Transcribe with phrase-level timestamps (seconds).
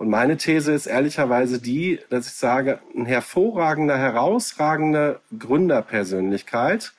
[0.00, 6.94] Und meine These ist ehrlicherweise die, dass ich sage, ein hervorragender, herausragende Gründerpersönlichkeit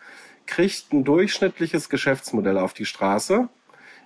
[0.46, 3.50] kriegt ein durchschnittliches Geschäftsmodell auf die Straße,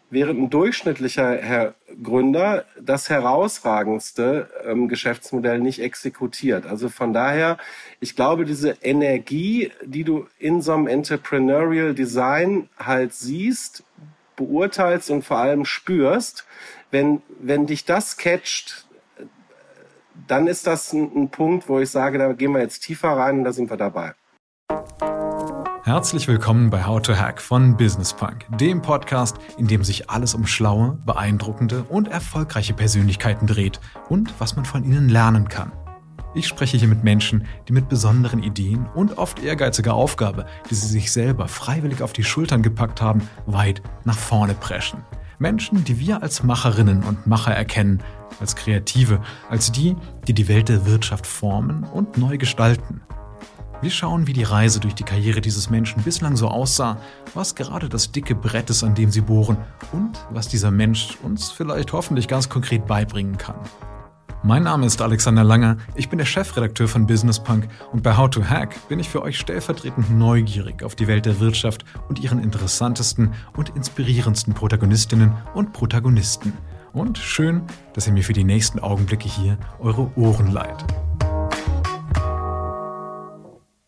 [0.09, 6.65] während ein durchschnittlicher Herr Gründer das herausragendste ähm, Geschäftsmodell nicht exekutiert.
[6.65, 7.57] Also von daher,
[7.99, 13.83] ich glaube, diese Energie, die du in so einem Entrepreneurial Design halt siehst,
[14.37, 16.45] beurteilst und vor allem spürst,
[16.91, 18.84] wenn, wenn dich das catcht,
[20.27, 23.39] dann ist das ein, ein Punkt, wo ich sage, da gehen wir jetzt tiefer rein
[23.39, 24.13] und da sind wir dabei.
[25.83, 30.33] Herzlich willkommen bei How to Hack von Business Punk, dem Podcast, in dem sich alles
[30.33, 35.71] um schlaue, beeindruckende und erfolgreiche Persönlichkeiten dreht und was man von ihnen lernen kann.
[36.33, 40.87] Ich spreche hier mit Menschen, die mit besonderen Ideen und oft ehrgeiziger Aufgabe, die sie
[40.87, 45.05] sich selber freiwillig auf die Schultern gepackt haben, weit nach vorne preschen.
[45.39, 48.01] Menschen, die wir als Macherinnen und Macher erkennen,
[48.39, 49.95] als Kreative, als die,
[50.27, 53.01] die die Welt der Wirtschaft formen und neu gestalten.
[53.81, 56.97] Wir schauen, wie die Reise durch die Karriere dieses Menschen bislang so aussah,
[57.33, 59.57] was gerade das dicke Brett ist, an dem sie bohren
[59.91, 63.55] und was dieser Mensch uns vielleicht hoffentlich ganz konkret beibringen kann.
[64.47, 68.29] Mein Name ist Alexander Langer, ich bin der Chefredakteur von Business Punk und bei How
[68.29, 72.37] to Hack bin ich für euch stellvertretend neugierig auf die Welt der Wirtschaft und ihren
[72.37, 76.53] interessantesten und inspirierendsten Protagonistinnen und Protagonisten.
[76.93, 80.85] Und schön, dass ihr mir für die nächsten Augenblicke hier eure Ohren leiht.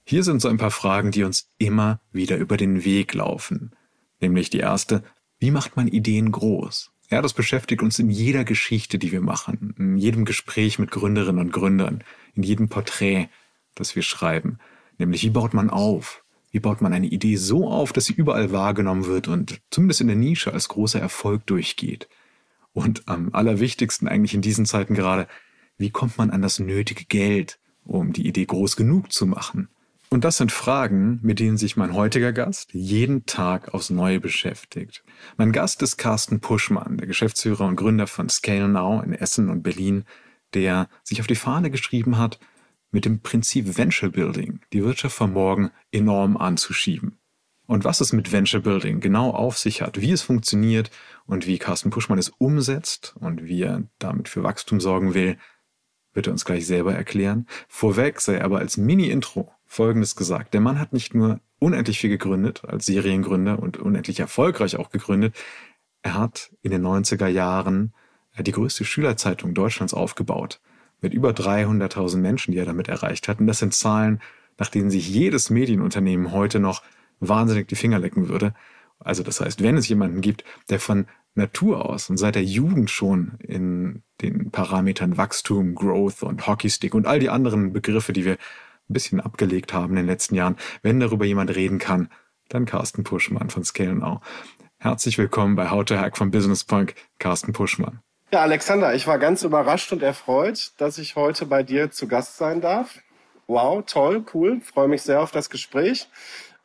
[0.05, 3.75] Hier sind so ein paar Fragen, die uns immer wieder über den Weg laufen.
[4.21, 5.03] Nämlich die erste,
[5.37, 6.91] wie macht man Ideen groß?
[7.09, 11.39] Ja, das beschäftigt uns in jeder Geschichte, die wir machen, in jedem Gespräch mit Gründerinnen
[11.39, 13.29] und Gründern, in jedem Porträt,
[13.75, 14.59] das wir schreiben.
[14.97, 16.23] Nämlich, wie baut man auf?
[16.51, 20.07] Wie baut man eine Idee so auf, dass sie überall wahrgenommen wird und zumindest in
[20.07, 22.09] der Nische als großer Erfolg durchgeht?
[22.73, 25.27] Und am allerwichtigsten eigentlich in diesen Zeiten gerade,
[25.77, 29.69] wie kommt man an das nötige Geld, um die Idee groß genug zu machen?
[30.09, 35.03] Und das sind Fragen, mit denen sich mein heutiger Gast jeden Tag aufs Neue beschäftigt.
[35.35, 39.63] Mein Gast ist Carsten Puschmann, der Geschäftsführer und Gründer von Scale Now in Essen und
[39.63, 40.05] Berlin,
[40.53, 42.39] der sich auf die Fahne geschrieben hat,
[42.89, 47.19] mit dem Prinzip Venture Building die Wirtschaft von morgen enorm anzuschieben.
[47.65, 50.89] Und was es mit Venture Building genau auf sich hat, wie es funktioniert
[51.25, 55.37] und wie Carsten Puschmann es umsetzt und wie er damit für Wachstum sorgen will,
[56.13, 57.45] wird er uns gleich selber erklären.
[57.67, 60.53] Vorweg sei aber als Mini-Intro Folgendes gesagt.
[60.53, 65.35] Der Mann hat nicht nur unendlich viel gegründet, als Seriengründer und unendlich erfolgreich auch gegründet,
[66.01, 67.93] er hat in den 90er Jahren
[68.35, 70.61] äh, die größte Schülerzeitung Deutschlands aufgebaut.
[71.01, 73.39] Mit über 300.000 Menschen, die er damit erreicht hat.
[73.39, 74.19] Und das sind Zahlen,
[74.57, 76.81] nach denen sich jedes Medienunternehmen heute noch
[77.19, 78.53] wahnsinnig die Finger lecken würde.
[78.99, 81.05] Also das heißt, wenn es jemanden gibt, der von
[81.35, 87.05] Natur aus und seit der Jugend schon in den Parametern Wachstum, Growth und Hockeystick und
[87.05, 88.37] all die anderen Begriffe, die wir
[88.89, 90.57] ein bisschen abgelegt haben in den letzten Jahren.
[90.81, 92.09] Wenn darüber jemand reden kann,
[92.49, 94.21] dann Carsten Puschmann von Scale Now.
[94.79, 97.99] Herzlich willkommen bei How to Hack von Business Punk, Carsten Puschmann.
[98.31, 102.37] Ja, Alexander, ich war ganz überrascht und erfreut, dass ich heute bei dir zu Gast
[102.37, 102.99] sein darf.
[103.47, 106.09] Wow, toll, cool, freue mich sehr auf das Gespräch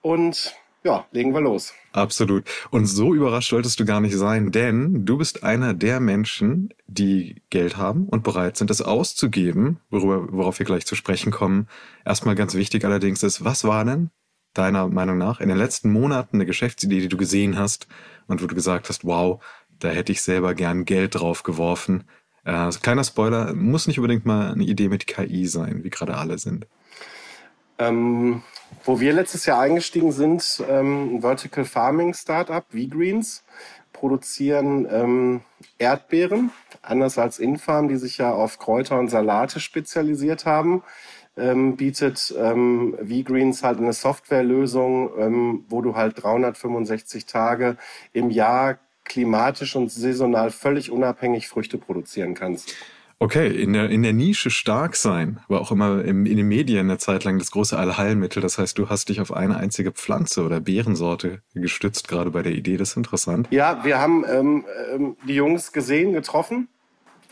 [0.00, 1.72] und ja, legen wir los.
[1.92, 2.44] Absolut.
[2.70, 7.42] Und so überrascht solltest du gar nicht sein, denn du bist einer der Menschen, die
[7.50, 11.69] Geld haben und bereit sind, es auszugeben, worüber, worauf wir gleich zu sprechen kommen.
[12.04, 14.10] Erstmal ganz wichtig allerdings ist, was war denn
[14.54, 17.86] deiner Meinung nach in den letzten Monaten eine Geschäftsidee, die du gesehen hast
[18.26, 19.42] und wo du gesagt hast, wow,
[19.78, 22.04] da hätte ich selber gern Geld drauf geworfen.
[22.44, 26.38] Äh, kleiner Spoiler, muss nicht unbedingt mal eine Idee mit KI sein, wie gerade alle
[26.38, 26.66] sind.
[27.78, 28.43] Ähm,
[28.84, 33.44] wo wir letztes Jahr eingestiegen sind, ähm, ein Vertical Farming Startup, V-Greens,
[33.93, 35.41] produzieren ähm,
[35.78, 36.50] Erdbeeren,
[36.82, 40.82] anders als Infarm, die sich ja auf Kräuter und Salate spezialisiert haben.
[41.37, 47.77] Ähm, bietet ähm, V-Greens halt eine Softwarelösung, ähm, wo du halt 365 Tage
[48.12, 52.75] im Jahr klimatisch und saisonal völlig unabhängig Früchte produzieren kannst.
[53.22, 56.91] Okay, in der, in der Nische stark sein, war auch immer im, in den Medien
[56.91, 58.43] eine Zeit lang das große Allheilmittel.
[58.43, 62.50] Das heißt, du hast dich auf eine einzige Pflanze oder Beerensorte gestützt, gerade bei der
[62.50, 62.76] Idee.
[62.76, 63.46] Das ist interessant.
[63.52, 66.67] Ja, wir haben ähm, ähm, die Jungs gesehen, getroffen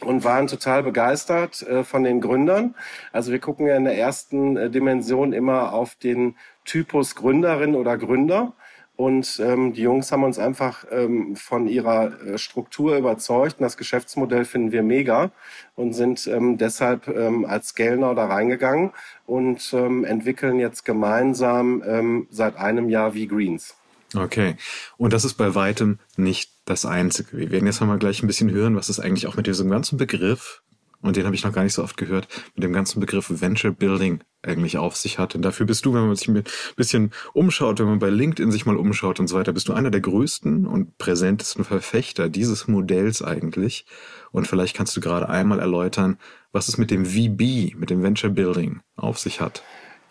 [0.00, 2.76] und waren total begeistert äh, von den Gründern.
[3.10, 7.98] Also wir gucken ja in der ersten äh, Dimension immer auf den Typus Gründerin oder
[7.98, 8.52] Gründer.
[9.00, 13.58] Und ähm, die Jungs haben uns einfach ähm, von ihrer äh, Struktur überzeugt.
[13.58, 15.30] Und das Geschäftsmodell finden wir mega
[15.74, 18.90] und sind ähm, deshalb ähm, als Gellner da reingegangen
[19.24, 23.74] und ähm, entwickeln jetzt gemeinsam ähm, seit einem Jahr wie Greens.
[24.14, 24.56] Okay.
[24.98, 27.38] Und das ist bei weitem nicht das Einzige.
[27.38, 29.96] Wir werden jetzt mal gleich ein bisschen hören, was es eigentlich auch mit diesem ganzen
[29.96, 30.60] Begriff
[31.02, 33.72] und den habe ich noch gar nicht so oft gehört, mit dem ganzen Begriff Venture
[33.72, 35.34] Building eigentlich auf sich hat.
[35.34, 36.44] Und dafür bist du, wenn man sich ein
[36.76, 39.90] bisschen umschaut, wenn man bei LinkedIn sich mal umschaut und so weiter, bist du einer
[39.90, 43.86] der größten und präsentesten Verfechter dieses Modells eigentlich.
[44.30, 46.18] Und vielleicht kannst du gerade einmal erläutern,
[46.52, 49.62] was es mit dem VB, mit dem Venture Building auf sich hat.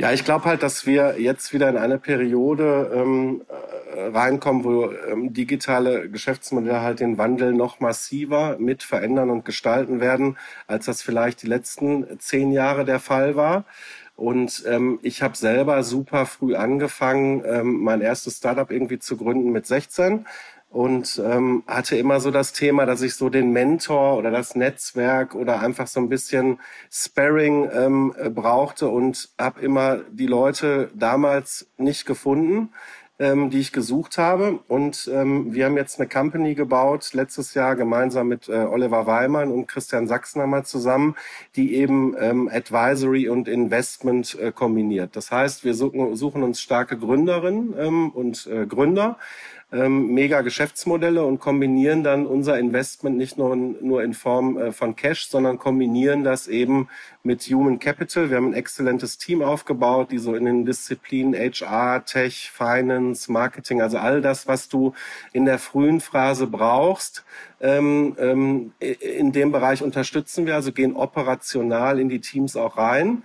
[0.02, 4.90] Ja, ich glaube halt, dass wir jetzt wieder in eine Periode ähm, äh, reinkommen, wo
[4.92, 10.38] ähm, digitale Geschäftsmodelle halt den Wandel noch massiver mit verändern und gestalten werden,
[10.68, 13.66] als das vielleicht die letzten zehn Jahre der Fall war.
[14.16, 19.52] Und ähm, ich habe selber super früh angefangen, ähm, mein erstes Startup irgendwie zu gründen
[19.52, 20.26] mit 16
[20.70, 25.34] und ähm, hatte immer so das Thema, dass ich so den Mentor oder das Netzwerk
[25.34, 26.60] oder einfach so ein bisschen
[26.92, 32.70] Sparring ähm, brauchte und habe immer die Leute damals nicht gefunden,
[33.18, 34.60] ähm, die ich gesucht habe.
[34.68, 39.52] Und ähm, wir haben jetzt eine Company gebaut, letztes Jahr gemeinsam mit äh, Oliver Weimann
[39.52, 41.16] und Christian Sachsenhammer zusammen,
[41.56, 45.16] die eben ähm, Advisory und Investment äh, kombiniert.
[45.16, 49.18] Das heißt, wir suchen, suchen uns starke Gründerinnen ähm, und äh, Gründer
[49.72, 54.96] ähm, mega Geschäftsmodelle und kombinieren dann unser Investment nicht nur, nur in Form äh, von
[54.96, 56.90] Cash, sondern kombinieren das eben
[57.22, 58.30] mit Human Capital.
[58.30, 63.82] Wir haben ein exzellentes Team aufgebaut, die so in den Disziplinen HR, Tech, Finance, Marketing,
[63.82, 64.94] also all das, was du
[65.34, 67.24] in der frühen Phase brauchst,
[67.62, 73.24] ähm, ähm, in dem Bereich unterstützen wir, also gehen operational in die Teams auch rein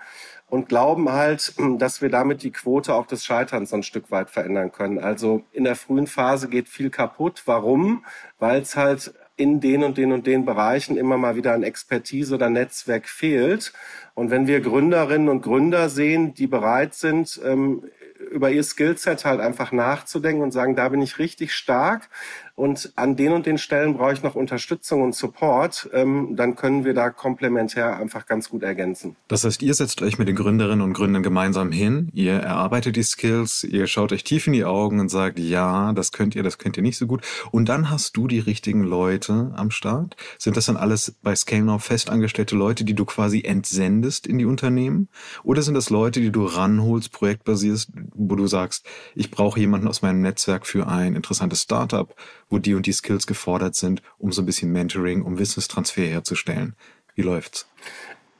[0.54, 4.70] und glauben halt, dass wir damit die Quote auch des Scheiterns ein Stück weit verändern
[4.70, 5.00] können.
[5.00, 7.42] Also in der frühen Phase geht viel kaputt.
[7.46, 8.04] Warum?
[8.38, 12.32] Weil es halt in den und den und den Bereichen immer mal wieder ein Expertise
[12.36, 13.72] oder Netzwerk fehlt.
[14.14, 17.82] Und wenn wir Gründerinnen und Gründer sehen, die bereit sind, ähm,
[18.30, 22.08] über ihr Skillset halt einfach nachzudenken und sagen, da bin ich richtig stark
[22.56, 26.84] und an den und den Stellen brauche ich noch Unterstützung und Support, ähm, dann können
[26.84, 29.16] wir da komplementär einfach ganz gut ergänzen.
[29.26, 33.02] Das heißt, ihr setzt euch mit den Gründerinnen und Gründern gemeinsam hin, ihr erarbeitet die
[33.02, 36.58] Skills, ihr schaut euch tief in die Augen und sagt, ja, das könnt ihr, das
[36.58, 37.22] könnt ihr nicht so gut.
[37.50, 40.16] Und dann hast du die richtigen Leute am Start.
[40.38, 45.08] Sind das dann alles bei ScaleNow festangestellte Leute, die du quasi entsendest in die Unternehmen?
[45.42, 48.86] Oder sind das Leute, die du ranholst, projektbasierst, wo du sagst,
[49.16, 52.14] ich brauche jemanden aus meinem Netzwerk für ein interessantes Startup
[52.48, 56.74] wo die und die Skills gefordert sind, um so ein bisschen Mentoring, um Wissenstransfer herzustellen.
[57.14, 57.66] Wie läuft's?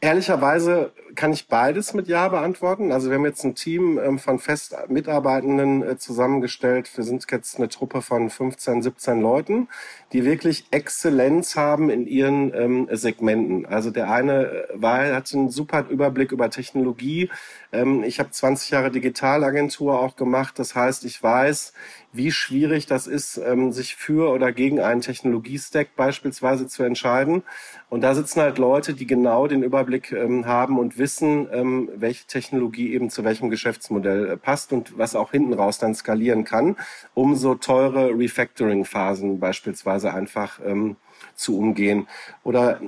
[0.04, 2.92] Ehrlicherweise kann ich beides mit Ja beantworten.
[2.92, 6.90] Also wir haben jetzt ein Team ähm, von fest Mitarbeitenden äh, zusammengestellt.
[6.94, 9.68] Wir sind jetzt eine Truppe von 15, 17 Leuten,
[10.12, 13.64] die wirklich Exzellenz haben in ihren ähm, Segmenten.
[13.64, 17.30] Also der eine äh, war, hat einen super Überblick über Technologie.
[17.74, 20.58] Ähm, ich habe 20 Jahre Digitalagentur auch gemacht.
[20.58, 21.72] Das heißt, ich weiß,
[22.12, 27.42] wie schwierig das ist, ähm, sich für oder gegen einen Technologiestack beispielsweise zu entscheiden.
[27.90, 31.48] Und da sitzen halt Leute, die genau den Überblick ähm, haben und wissen,
[31.96, 36.44] welche Technologie eben zu welchem Geschäftsmodell äh, passt und was auch hinten raus dann skalieren
[36.44, 36.76] kann,
[37.14, 40.96] um so teure Refactoring-Phasen beispielsweise einfach ähm,
[41.36, 42.06] zu umgehen.
[42.42, 42.80] Oder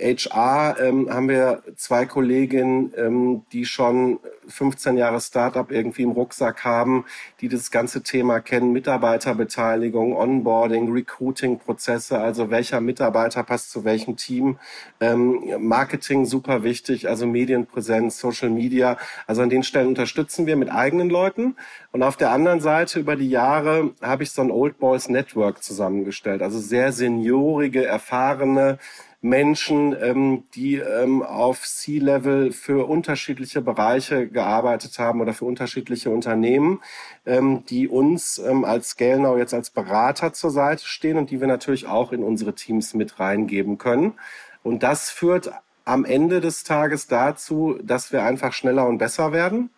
[0.00, 4.18] HR äh, ähm, haben wir zwei Kolleginnen, ähm, die schon
[4.48, 7.04] 15 Jahre Startup irgendwie im Rucksack haben,
[7.40, 14.58] die das ganze Thema kennen, Mitarbeiterbeteiligung, Onboarding, Recruiting-Prozesse, also welcher Mitarbeiter passt zu welchem Team,
[15.00, 20.70] ähm, Marketing super wichtig, also Medienpräsenz, Social Media, also an den Stellen unterstützen wir mit
[20.70, 21.56] eigenen Leuten
[21.92, 25.62] und auf der anderen Seite über die Jahre habe ich so ein Old Boys Network
[25.62, 28.78] zusammengestellt, also sehr seniorige, erfahrene
[29.22, 36.80] Menschen, ähm, die ähm, auf C-Level für unterschiedliche Bereiche gearbeitet haben oder für unterschiedliche Unternehmen,
[37.26, 41.48] ähm, die uns ähm, als Scalenow jetzt als Berater zur Seite stehen und die wir
[41.48, 44.14] natürlich auch in unsere Teams mit reingeben können.
[44.62, 45.52] Und das führt
[45.84, 49.70] am Ende des Tages dazu, dass wir einfach schneller und besser werden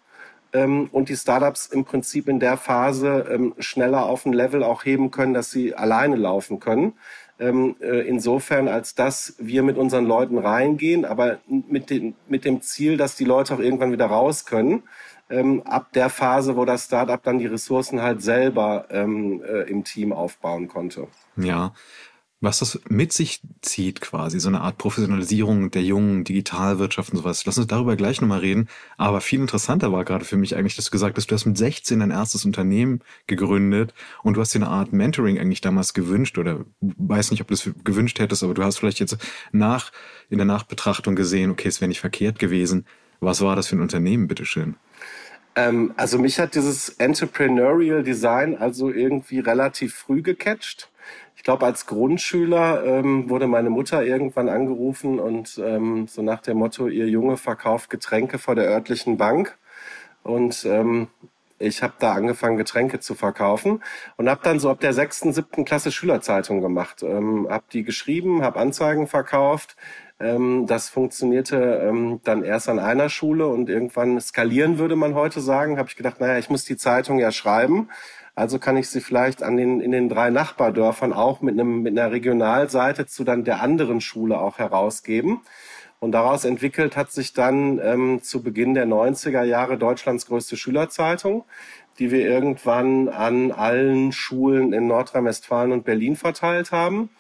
[0.53, 4.85] ähm, und die Startups im Prinzip in der Phase ähm, schneller auf ein Level auch
[4.85, 6.95] heben können, dass sie alleine laufen können.
[7.39, 12.61] Ähm, äh, insofern, als dass wir mit unseren Leuten reingehen, aber mit, den, mit dem
[12.61, 14.83] Ziel, dass die Leute auch irgendwann wieder raus können.
[15.31, 19.83] Ähm, ab der Phase, wo das Startup dann die Ressourcen halt selber ähm, äh, im
[19.83, 21.09] Team aufbauen konnte.
[21.37, 21.73] Ja,
[22.43, 27.47] was das mit sich zieht quasi, so eine Art Professionalisierung der jungen Digitalwirtschaft und sowas.
[27.47, 28.69] Lass uns darüber gleich nochmal reden.
[28.97, 31.57] Aber viel interessanter war gerade für mich eigentlich, dass du gesagt hast, du hast mit
[31.57, 33.95] 16 dein erstes Unternehmen gegründet
[34.25, 37.55] und du hast dir eine Art Mentoring eigentlich damals gewünscht oder weiß nicht, ob du
[37.55, 39.17] es gewünscht hättest, aber du hast vielleicht jetzt
[39.53, 39.93] nach,
[40.29, 42.87] in der Nachbetrachtung gesehen, okay, es wäre nicht verkehrt gewesen.
[43.21, 44.75] Was war das für ein Unternehmen, bitteschön?
[45.55, 50.91] Ähm, also mich hat dieses Entrepreneurial Design also irgendwie relativ früh gecatcht.
[51.37, 56.59] Ich glaube, als Grundschüler ähm, wurde meine Mutter irgendwann angerufen und ähm, so nach dem
[56.59, 59.59] Motto, ihr Junge verkauft Getränke vor der örtlichen Bank.
[60.23, 61.09] Und ähm,
[61.59, 63.83] ich habe da angefangen, Getränke zu verkaufen
[64.17, 67.03] und habe dann so ab der sechsten, siebten Klasse Schülerzeitung gemacht.
[67.03, 69.77] Ähm, habe die geschrieben, habe Anzeigen verkauft.
[70.19, 75.41] Ähm, das funktionierte ähm, dann erst an einer Schule und irgendwann skalieren würde man heute
[75.41, 75.79] sagen.
[75.79, 77.89] Habe ich gedacht, naja, ich muss die Zeitung ja schreiben.
[78.35, 81.99] Also kann ich sie vielleicht an den, in den drei Nachbardörfern auch mit, einem, mit
[81.99, 85.43] einer Regionalseite zu dann der anderen Schule auch herausgeben.
[86.01, 91.45] Und daraus entwickelt hat sich dann ähm, zu Beginn der 90er Jahre Deutschlands größte Schülerzeitung,
[91.99, 97.11] die wir irgendwann an allen Schulen in Nordrhein-Westfalen und Berlin verteilt haben.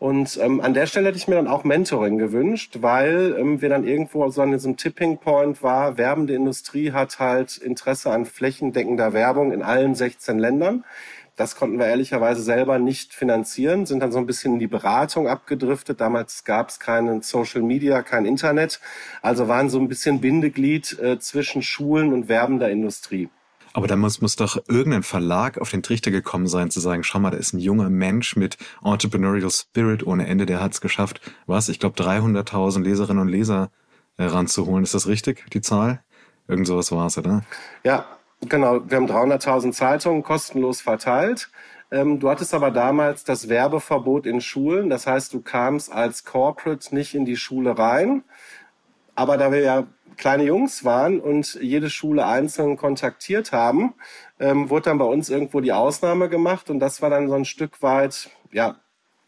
[0.00, 3.68] Und ähm, an der Stelle hätte ich mir dann auch Mentoring gewünscht, weil ähm, wir
[3.68, 9.12] dann irgendwo so an diesem Tipping Point war, werbende Industrie hat halt Interesse an flächendeckender
[9.12, 10.86] Werbung in allen 16 Ländern.
[11.36, 15.28] Das konnten wir ehrlicherweise selber nicht finanzieren, sind dann so ein bisschen in die Beratung
[15.28, 16.00] abgedriftet.
[16.00, 18.80] Damals gab es keinen Social Media, kein Internet.
[19.20, 23.28] Also waren so ein bisschen Bindeglied äh, zwischen Schulen und werbender Industrie.
[23.72, 27.20] Aber da muss, muss doch irgendein Verlag auf den Trichter gekommen sein, zu sagen, schau
[27.20, 31.20] mal, da ist ein junger Mensch mit Entrepreneurial Spirit ohne Ende, der hat es geschafft,
[31.46, 33.70] was, ich glaube 300.000 Leserinnen und Leser
[34.16, 34.82] äh, ranzuholen.
[34.82, 36.02] Ist das richtig, die Zahl?
[36.48, 37.44] Irgend sowas war es, oder?
[37.84, 38.06] Ja,
[38.48, 41.50] Genau, wir haben 300.000 Zeitungen kostenlos verteilt.
[41.90, 44.88] Ähm, du hattest aber damals das Werbeverbot in Schulen.
[44.88, 48.24] Das heißt, du kamst als Corporate nicht in die Schule rein.
[49.14, 49.86] Aber da wir ja
[50.16, 53.94] kleine Jungs waren und jede Schule einzeln kontaktiert haben,
[54.38, 56.70] ähm, wurde dann bei uns irgendwo die Ausnahme gemacht.
[56.70, 58.76] Und das war dann so ein Stück weit, ja,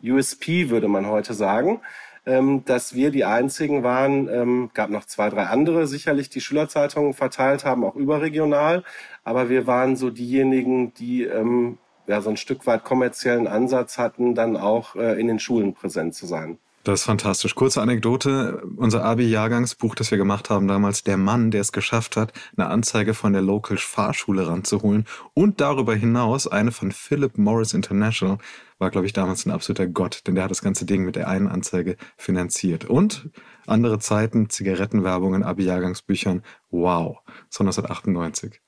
[0.02, 1.80] USP würde man heute sagen
[2.26, 7.14] ähm, dass wir die einzigen waren, ähm, gab noch zwei, drei andere sicherlich, die Schülerzeitungen
[7.14, 8.84] verteilt haben, auch überregional,
[9.24, 14.34] aber wir waren so diejenigen, die ähm, ja so ein Stück weit kommerziellen Ansatz hatten,
[14.34, 16.58] dann auch äh, in den Schulen präsent zu sein.
[16.84, 17.54] Das ist fantastisch.
[17.54, 18.60] Kurze Anekdote.
[18.76, 23.14] Unser Abi-Jahrgangsbuch, das wir gemacht haben damals, der Mann, der es geschafft hat, eine Anzeige
[23.14, 28.38] von der Local Fahrschule ranzuholen und darüber hinaus eine von Philip Morris International,
[28.78, 31.28] war, glaube ich, damals ein absoluter Gott, denn der hat das ganze Ding mit der
[31.28, 32.84] einen Anzeige finanziert.
[32.84, 33.30] Und
[33.68, 38.60] andere Zeiten, Zigarettenwerbung in Abi-Jahrgangsbüchern, wow, so 1998.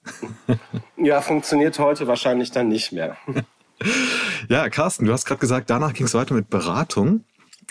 [0.98, 3.16] ja, funktioniert heute wahrscheinlich dann nicht mehr.
[4.48, 7.24] ja, Carsten, du hast gerade gesagt, danach ging es weiter mit Beratung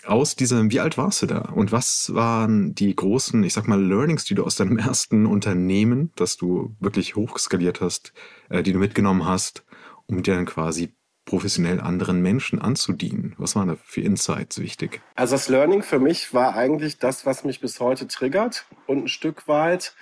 [0.05, 1.39] aus diesem, wie alt warst du da?
[1.39, 6.11] Und was waren die großen, ich sag mal, Learnings, die du aus deinem ersten Unternehmen,
[6.15, 8.13] das du wirklich hochskaliert hast,
[8.49, 9.63] äh, die du mitgenommen hast,
[10.05, 10.93] um dir dann quasi
[11.25, 13.33] professionell anderen Menschen anzudienen?
[13.37, 15.01] Was waren da für Insights wichtig?
[15.15, 19.07] Also das Learning für mich war eigentlich das, was mich bis heute triggert und ein
[19.07, 19.95] Stück weit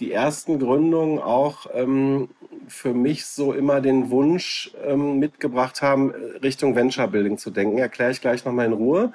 [0.00, 2.28] die ersten Gründungen auch ähm,
[2.66, 6.10] für mich so immer den Wunsch ähm, mitgebracht haben,
[6.42, 7.78] Richtung Venture Building zu denken.
[7.78, 9.12] Erkläre ich gleich nochmal in Ruhe.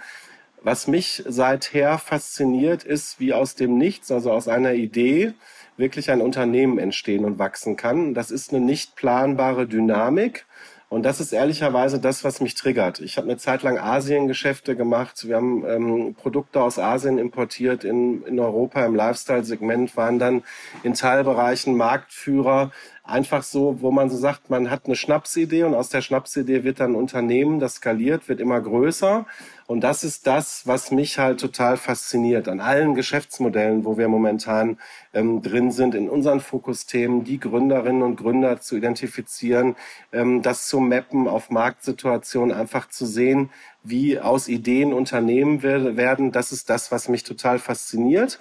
[0.61, 5.33] Was mich seither fasziniert, ist, wie aus dem Nichts, also aus einer Idee,
[5.77, 8.13] wirklich ein Unternehmen entstehen und wachsen kann.
[8.13, 10.45] Das ist eine nicht planbare Dynamik.
[10.89, 12.99] Und das ist ehrlicherweise das, was mich triggert.
[12.99, 15.27] Ich habe eine Zeit lang Asiengeschäfte gemacht.
[15.27, 20.43] Wir haben ähm, Produkte aus Asien importiert in, in Europa im Lifestyle-Segment, waren dann
[20.81, 22.71] in Teilbereichen Marktführer
[23.09, 26.79] einfach so, wo man so sagt, man hat eine Schnapsidee und aus der Schnapsidee wird
[26.79, 29.25] dann ein Unternehmen, das skaliert, wird immer größer.
[29.67, 34.77] Und das ist das, was mich halt total fasziniert an allen Geschäftsmodellen, wo wir momentan
[35.13, 39.75] ähm, drin sind, in unseren Fokusthemen, die Gründerinnen und Gründer zu identifizieren,
[40.11, 43.51] ähm, das zu mappen auf Marktsituationen, einfach zu sehen,
[43.83, 46.31] wie aus Ideen Unternehmen werden.
[46.31, 48.39] Das ist das, was mich total fasziniert.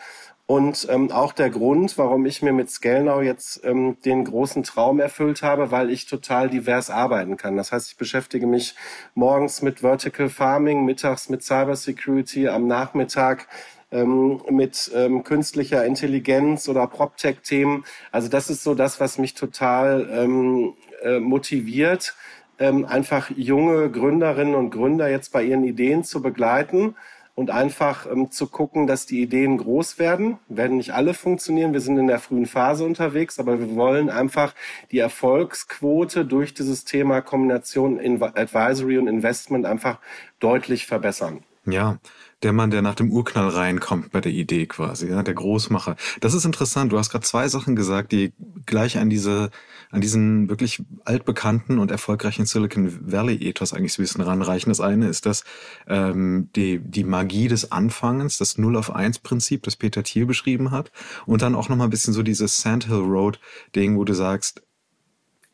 [0.51, 4.99] Und ähm, auch der Grund, warum ich mir mit Scalenow jetzt ähm, den großen Traum
[4.99, 7.59] erfüllt habe, weil ich total divers arbeiten kann.
[7.59, 8.75] Das heißt, ich beschäftige mich
[9.15, 13.47] morgens mit Vertical Farming, mittags mit Cybersecurity, am Nachmittag
[13.93, 17.85] ähm, mit ähm, künstlicher Intelligenz oder PropTech-Themen.
[18.11, 22.17] Also das ist so das, was mich total ähm, äh, motiviert,
[22.59, 26.95] ähm, einfach junge Gründerinnen und Gründer jetzt bei ihren Ideen zu begleiten
[27.39, 30.39] und einfach ähm, zu gucken, dass die Ideen groß werden.
[30.49, 31.73] Werden nicht alle funktionieren.
[31.73, 34.57] Wir sind in der frühen Phase unterwegs, aber wir wollen einfach
[34.91, 40.01] die Erfolgsquote durch dieses Thema Kombination Advisory und Investment einfach
[40.41, 41.45] deutlich verbessern.
[41.65, 41.99] Ja,
[42.43, 45.97] der Mann, der nach dem Urknall reinkommt bei der Idee quasi, ja, der Großmacher.
[46.21, 46.93] Das ist interessant.
[46.93, 48.33] Du hast gerade zwei Sachen gesagt, die
[48.65, 49.51] gleich an diese,
[49.91, 54.71] an diesen wirklich altbekannten und erfolgreichen Silicon Valley Ethos eigentlich so ein bisschen ranreichen.
[54.71, 55.43] Das eine ist das
[55.89, 60.71] ähm, die die Magie des Anfangens, das Null auf eins Prinzip, das Peter Thiel beschrieben
[60.71, 60.93] hat,
[61.27, 63.41] und dann auch noch mal ein bisschen so dieses Sandhill Road
[63.75, 64.63] Ding, wo du sagst,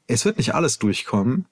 [0.06, 1.46] es wird nicht alles durchkommen,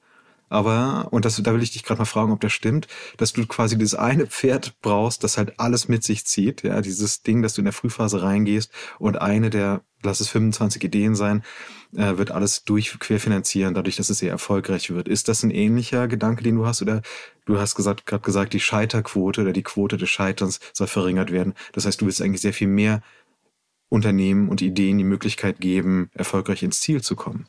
[0.53, 3.47] aber, und das, da will ich dich gerade mal fragen, ob das stimmt, dass du
[3.47, 7.55] quasi dieses eine Pferd brauchst, das halt alles mit sich zieht, ja, dieses Ding, dass
[7.55, 11.43] du in der Frühphase reingehst und eine der, lass es 25 Ideen sein,
[11.97, 15.09] äh, wird alles durch querfinanzieren, dadurch, dass es sehr erfolgreich wird.
[15.09, 16.83] Ist das ein ähnlicher Gedanke, den du hast?
[16.83, 17.01] Oder
[17.47, 21.55] du hast gesagt, gerade gesagt, die Scheiterquote oder die Quote des Scheiterns soll verringert werden.
[21.73, 23.03] Das heißt, du willst eigentlich sehr viel mehr
[23.89, 27.47] Unternehmen und Ideen die Möglichkeit geben, erfolgreich ins Ziel zu kommen.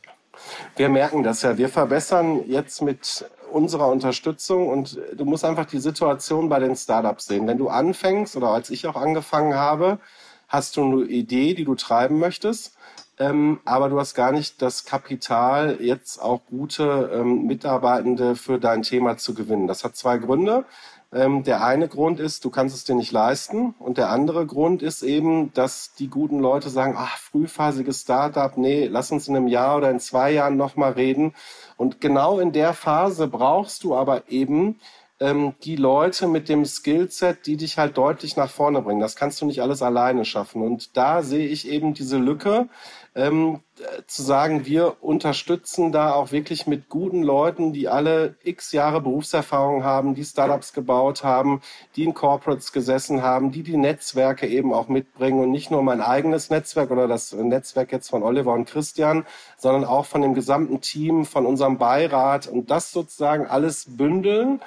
[0.75, 1.57] Wir merken das ja.
[1.57, 7.25] Wir verbessern jetzt mit unserer Unterstützung und du musst einfach die Situation bei den Startups
[7.25, 7.47] sehen.
[7.47, 10.00] Wenn du anfängst oder als ich auch angefangen habe,
[10.47, 12.75] hast du eine Idee, die du treiben möchtest,
[13.19, 18.81] ähm, aber du hast gar nicht das Kapital, jetzt auch gute ähm, Mitarbeitende für dein
[18.81, 19.67] Thema zu gewinnen.
[19.67, 20.65] Das hat zwei Gründe.
[21.13, 23.75] Ähm, der eine Grund ist, du kannst es dir nicht leisten.
[23.79, 28.88] Und der andere Grund ist eben, dass die guten Leute sagen, ach, frühphasiges Startup, nee,
[28.88, 31.36] lass uns in einem Jahr oder in zwei Jahren nochmal reden.
[31.77, 34.79] Und genau in der Phase brauchst du aber eben
[35.20, 39.00] ähm, die Leute mit dem Skillset, die dich halt deutlich nach vorne bringen.
[39.00, 40.62] Das kannst du nicht alles alleine schaffen.
[40.63, 42.67] Und da sehe ich eben diese Lücke,
[43.15, 43.60] ähm,
[44.08, 49.84] zu sagen, wir unterstützen da auch wirklich mit guten Leuten, die alle x Jahre Berufserfahrung
[49.84, 51.62] haben, die Startups gebaut haben,
[51.96, 56.01] die in Corporates gesessen haben, die die Netzwerke eben auch mitbringen und nicht nur mein
[56.01, 59.25] eigenes Netzwerk oder das Netzwerk jetzt von Oliver und Christian,
[59.58, 64.62] sondern auch von dem gesamten Team, von unserem Beirat und das sozusagen alles bündeln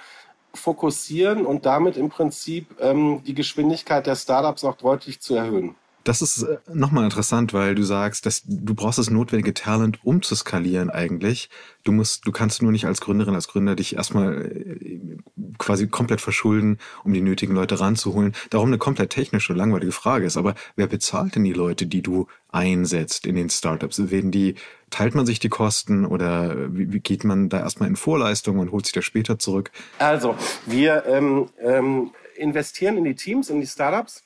[0.55, 5.75] fokussieren und damit im Prinzip ähm, die Geschwindigkeit der Startups auch deutlich zu erhöhen.
[6.07, 10.23] Das ist äh, nochmal interessant, weil du sagst, dass du brauchst das notwendige Talent, um
[10.23, 11.51] zu skalieren eigentlich.
[11.83, 15.01] Du musst, du kannst nur nicht als Gründerin, als Gründer dich erstmal äh,
[15.59, 18.37] quasi komplett verschulden, um die nötigen Leute ranzuholen.
[18.51, 20.37] Darum eine komplett technische, langweilige Frage ist.
[20.37, 24.09] Aber wer bezahlt denn die Leute, die du einsetzt in den Startups?
[24.09, 24.55] Werden die,
[24.91, 28.87] teilt man sich die Kosten oder wie, geht man da erstmal in Vorleistung und holt
[28.87, 29.73] sich das später zurück?
[29.99, 30.37] Also,
[30.67, 34.23] wir ähm, ähm, investieren in die Teams, in die Startups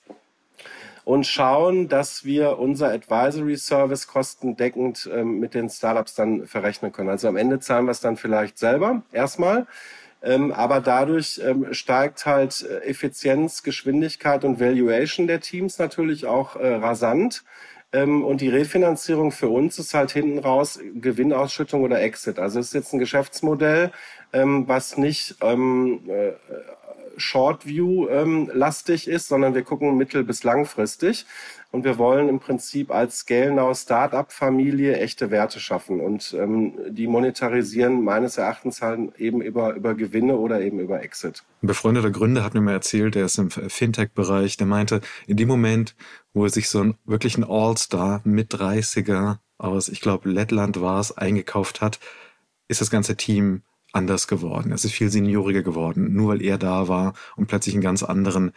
[1.04, 7.08] und schauen, dass wir unser Advisory Service kostendeckend ähm, mit den Startups dann verrechnen können.
[7.08, 9.66] Also am Ende zahlen wir es dann vielleicht selber erstmal.
[10.22, 16.56] Ähm, aber dadurch ähm, steigt halt äh, Effizienz, Geschwindigkeit und Valuation der Teams natürlich auch
[16.56, 17.42] äh, rasant.
[17.92, 22.38] Ähm, und die Refinanzierung für uns ist halt hinten raus Gewinnausschüttung oder Exit.
[22.38, 23.90] Also es ist jetzt ein Geschäftsmodell,
[24.32, 25.36] ähm, was nicht
[27.20, 31.26] Short View ähm, lastig ist, sondern wir gucken mittel- bis langfristig.
[31.72, 36.74] Und wir wollen im Prinzip als Scale Now Startup Familie echte Werte schaffen und ähm,
[36.88, 41.44] die monetarisieren meines Erachtens halt eben über, über Gewinne oder eben über Exit.
[41.62, 45.46] Ein befreundeter Gründer hat mir mal erzählt, der ist im Fintech-Bereich, der meinte, in dem
[45.46, 45.94] Moment,
[46.34, 50.98] wo er sich so ein wirklich ein All-Star mit 30er aus, ich glaube, Lettland war
[50.98, 52.00] es, eingekauft hat,
[52.66, 54.72] ist das ganze Team anders geworden.
[54.72, 58.52] Es ist viel senioriger geworden, nur weil er da war und plötzlich einen ganz anderen,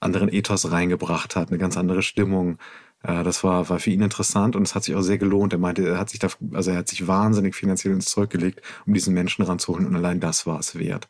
[0.00, 2.58] anderen Ethos reingebracht hat, eine ganz andere Stimmung.
[3.02, 5.52] Äh, das war, war für ihn interessant und es hat sich auch sehr gelohnt.
[5.52, 8.62] Er meinte, er hat sich da, also er hat sich wahnsinnig finanziell ins Zeug gelegt,
[8.86, 11.08] um diesen Menschen ranzuholen und allein das war es wert.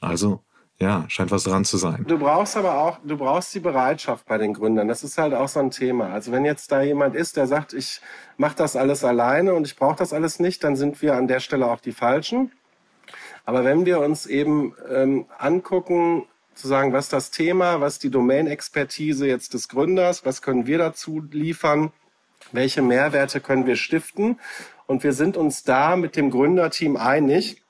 [0.00, 0.42] Also,
[0.78, 2.04] ja, scheint was dran zu sein.
[2.06, 4.88] Du brauchst aber auch, du brauchst die Bereitschaft bei den Gründern.
[4.88, 6.10] Das ist halt auch so ein Thema.
[6.10, 8.02] Also wenn jetzt da jemand ist, der sagt, ich
[8.36, 11.40] mache das alles alleine und ich brauche das alles nicht, dann sind wir an der
[11.40, 12.52] Stelle auch die Falschen.
[13.46, 19.26] Aber wenn wir uns eben ähm, angucken, zu sagen, was das Thema, was die Domain-Expertise
[19.26, 21.92] jetzt des Gründers, was können wir dazu liefern,
[22.52, 24.40] welche Mehrwerte können wir stiften
[24.86, 27.62] und wir sind uns da mit dem Gründerteam einig,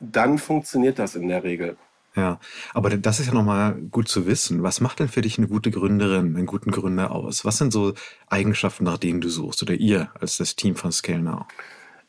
[0.00, 1.76] dann funktioniert das in der Regel.
[2.14, 2.40] Ja,
[2.72, 4.62] aber das ist ja nochmal gut zu wissen.
[4.62, 7.44] Was macht denn für dich eine gute Gründerin, einen guten Gründer aus?
[7.44, 7.92] Was sind so
[8.28, 11.46] Eigenschaften, nach denen du suchst oder ihr als das Team von Scale Now?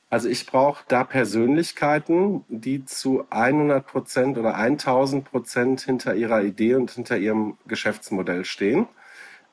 [0.10, 6.76] Also ich brauche da Persönlichkeiten, die zu 100 Prozent oder 1000 Prozent hinter ihrer Idee
[6.76, 8.88] und hinter ihrem Geschäftsmodell stehen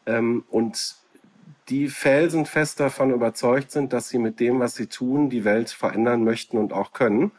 [0.06, 0.96] ähm, und
[1.68, 6.22] die felsenfest davon überzeugt sind, dass sie mit dem, was sie tun, die Welt verändern
[6.22, 7.32] möchten und auch können.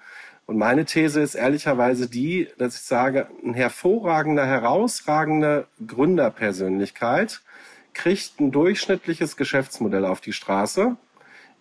[0.47, 7.41] Und meine These ist ehrlicherweise die, dass ich sage, ein hervorragender, herausragende Gründerpersönlichkeit
[7.93, 10.97] kriegt ein durchschnittliches Geschäftsmodell auf die Straße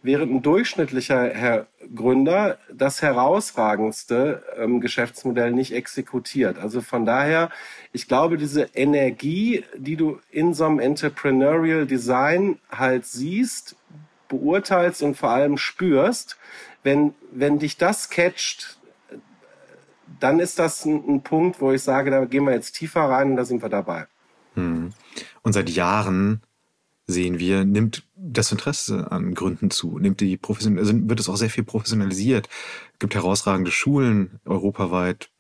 [0.05, 6.59] während ein durchschnittlicher Herr Gründer das herausragendste ähm, Geschäftsmodell nicht exekutiert.
[6.59, 7.51] Also von daher,
[7.93, 13.77] ich glaube, diese Energie, die du in so einem Entrepreneurial Design halt siehst,
[14.29, 16.37] beurteilst und vor allem spürst,
[16.83, 18.79] wenn, wenn dich das catcht,
[20.21, 23.31] dann ist das ein, ein Punkt, wo ich sage, da gehen wir jetzt tiefer rein
[23.31, 24.07] und da sind wir dabei.
[24.55, 24.93] Hm.
[25.43, 26.43] Und seit Jahren
[27.07, 28.05] sehen wir, nimmt
[28.39, 32.49] das Interesse an Gründen zu, nimmt die Profession also wird es auch sehr viel professionalisiert.
[32.93, 35.31] Es gibt herausragende Schulen europaweit,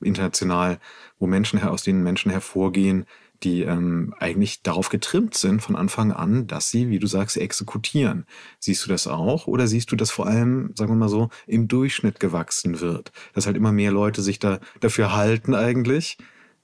[0.00, 0.78] international,
[1.18, 3.06] wo Menschen aus denen Menschen hervorgehen,
[3.42, 8.26] die ähm, eigentlich darauf getrimmt sind von Anfang an, dass sie, wie du sagst, exekutieren.
[8.58, 11.68] Siehst du das auch oder siehst du, dass vor allem, sagen wir mal so, im
[11.68, 13.12] Durchschnitt gewachsen wird?
[13.34, 16.16] Dass halt immer mehr Leute sich da dafür halten eigentlich,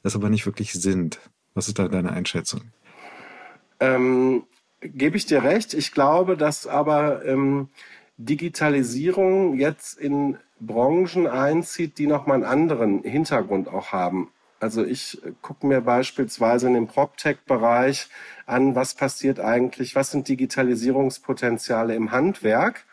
[0.02, 1.20] das aber nicht wirklich sind.
[1.54, 2.62] Was ist da deine Einschätzung?
[3.80, 4.44] Ähm,
[4.80, 5.74] Gebe ich dir recht.
[5.74, 7.68] Ich glaube, dass aber ähm,
[8.16, 14.30] Digitalisierung jetzt in Branchen einzieht, die nochmal einen anderen Hintergrund auch haben.
[14.60, 18.08] Also ich gucke mir beispielsweise in dem PropTech-Bereich
[18.44, 22.84] an, was passiert eigentlich, was sind Digitalisierungspotenziale im Handwerk.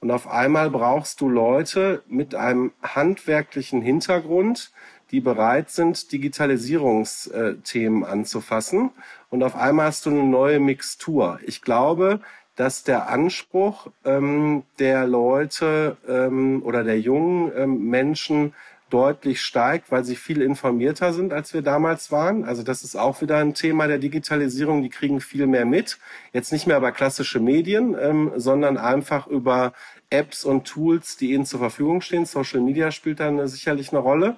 [0.00, 4.72] Und auf einmal brauchst du Leute mit einem handwerklichen Hintergrund,
[5.12, 8.90] die bereit sind, Digitalisierungsthemen anzufassen.
[9.30, 11.38] Und auf einmal hast du eine neue Mixtur.
[11.46, 12.20] Ich glaube,
[12.56, 18.54] dass der Anspruch ähm, der Leute ähm, oder der jungen ähm, Menschen
[18.92, 22.44] deutlich steigt, weil sie viel informierter sind, als wir damals waren.
[22.44, 24.82] Also das ist auch wieder ein Thema der Digitalisierung.
[24.82, 25.98] Die kriegen viel mehr mit.
[26.34, 29.72] Jetzt nicht mehr über klassische Medien, ähm, sondern einfach über
[30.10, 32.26] Apps und Tools, die ihnen zur Verfügung stehen.
[32.26, 34.36] Social Media spielt da sicherlich eine Rolle.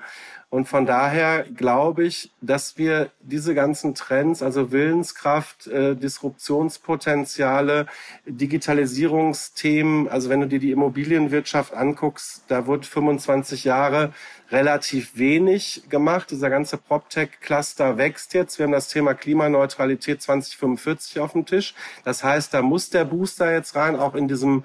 [0.54, 7.86] Und von daher glaube ich, dass wir diese ganzen Trends, also Willenskraft, äh, Disruptionspotenziale,
[8.24, 14.12] Digitalisierungsthemen, also wenn du dir die Immobilienwirtschaft anguckst, da wird 25 Jahre
[14.52, 16.30] relativ wenig gemacht.
[16.30, 18.56] Dieser ganze PropTech-Cluster wächst jetzt.
[18.56, 21.74] Wir haben das Thema Klimaneutralität 2045 auf dem Tisch.
[22.04, 24.62] Das heißt, da muss der Booster jetzt rein, auch in diesem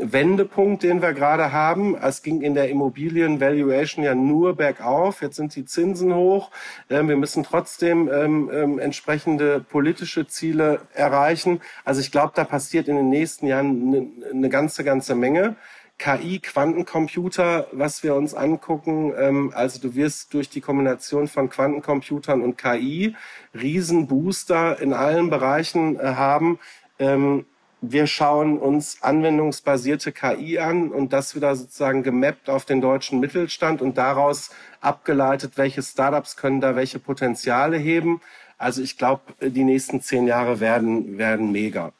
[0.00, 1.94] Wendepunkt, den wir gerade haben.
[1.96, 5.20] Es ging in der Immobilien-Valuation ja nur bergauf.
[5.20, 6.50] Jetzt sind die Zinsen hoch.
[6.88, 11.60] Wir müssen trotzdem ähm, ähm, entsprechende politische Ziele erreichen.
[11.84, 15.56] Also ich glaube, da passiert in den nächsten Jahren eine, eine ganze, ganze Menge.
[15.98, 19.12] KI, Quantencomputer, was wir uns angucken.
[19.16, 23.14] Ähm, also du wirst durch die Kombination von Quantencomputern und KI
[23.54, 26.58] Riesenbooster in allen Bereichen äh, haben.
[26.98, 27.46] Ähm,
[27.90, 33.82] wir schauen uns anwendungsbasierte KI an und das wieder sozusagen gemappt auf den deutschen Mittelstand
[33.82, 38.20] und daraus abgeleitet, welche Startups können da welche Potenziale heben.
[38.58, 41.92] Also ich glaube, die nächsten zehn Jahre werden, werden mega.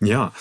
[0.00, 0.32] Ja,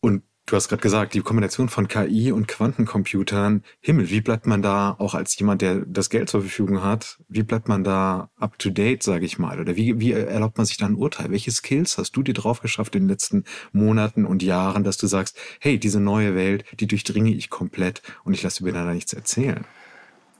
[0.00, 4.62] und Du hast gerade gesagt, die Kombination von KI und Quantencomputern, Himmel, wie bleibt man
[4.62, 8.58] da auch als jemand, der das Geld zur Verfügung hat, wie bleibt man da up
[8.58, 9.60] to date, sage ich mal?
[9.60, 11.30] Oder wie, wie erlaubt man sich da ein Urteil?
[11.30, 15.06] Welche Skills hast du dir drauf geschafft in den letzten Monaten und Jahren, dass du
[15.06, 19.12] sagst, hey, diese neue Welt, die durchdringe ich komplett und ich lasse mir da nichts
[19.12, 19.64] erzählen?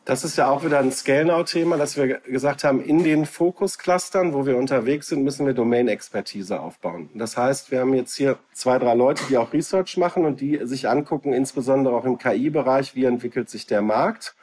[0.07, 4.47] Das ist ja auch wieder ein Scale-Now-Thema, dass wir gesagt haben, in den Fokus-Clustern, wo
[4.47, 7.11] wir unterwegs sind, müssen wir Domain-Expertise aufbauen.
[7.15, 10.59] Das heißt, wir haben jetzt hier zwei, drei Leute, die auch Research machen und die
[10.65, 14.35] sich angucken, insbesondere auch im KI-Bereich, wie entwickelt sich der Markt.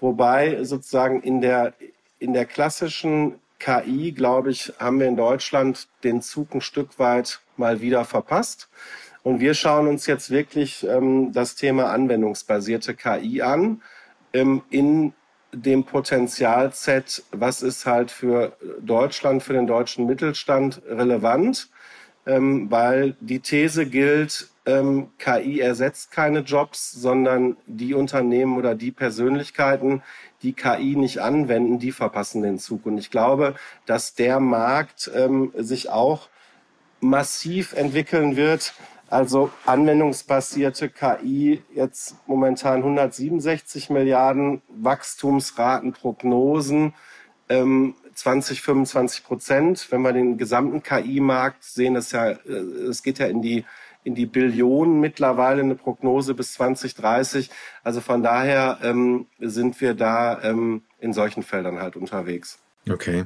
[0.00, 1.74] Wobei sozusagen in der,
[2.18, 7.40] in der klassischen KI, glaube ich, haben wir in Deutschland den Zug ein Stück weit
[7.56, 8.68] mal wieder verpasst.
[9.22, 13.82] Und wir schauen uns jetzt wirklich ähm, das Thema anwendungsbasierte KI an
[14.36, 15.12] ähm, in
[15.52, 21.70] dem Potenzialset, was ist halt für Deutschland, für den deutschen Mittelstand relevant,
[22.26, 28.90] ähm, weil die These gilt, ähm, KI ersetzt keine Jobs, sondern die Unternehmen oder die
[28.90, 30.02] Persönlichkeiten,
[30.42, 32.84] die KI nicht anwenden, die verpassen den Zug.
[32.84, 33.54] Und ich glaube,
[33.86, 36.28] dass der Markt ähm, sich auch
[37.00, 38.74] massiv entwickeln wird,
[39.08, 46.94] also anwendungsbasierte KI jetzt momentan 167 Milliarden, Wachstumsraten, Prognosen
[47.48, 49.86] ähm, 20, 25 Prozent.
[49.90, 52.52] Wenn wir den gesamten KI-Markt sehen, das ja, äh,
[52.88, 53.64] es geht ja in die
[54.06, 57.50] in die Billionen mittlerweile eine Prognose bis 2030.
[57.82, 62.60] Also von daher ähm, sind wir da ähm, in solchen Feldern halt unterwegs.
[62.88, 63.24] Okay.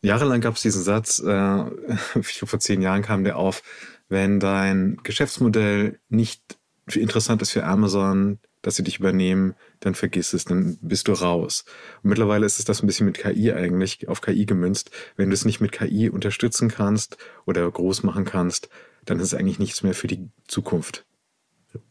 [0.00, 1.64] Jahrelang gab es diesen Satz, äh,
[2.22, 3.62] vor zehn Jahren kam der auf,
[4.10, 6.58] wenn dein Geschäftsmodell nicht
[6.94, 11.64] interessant ist für Amazon, dass sie dich übernehmen, dann vergiss es, dann bist du raus.
[12.02, 14.90] Und mittlerweile ist es das ein bisschen mit KI eigentlich, auf KI gemünzt.
[15.16, 18.68] Wenn du es nicht mit KI unterstützen kannst oder groß machen kannst,
[19.06, 21.06] dann ist es eigentlich nichts mehr für die Zukunft.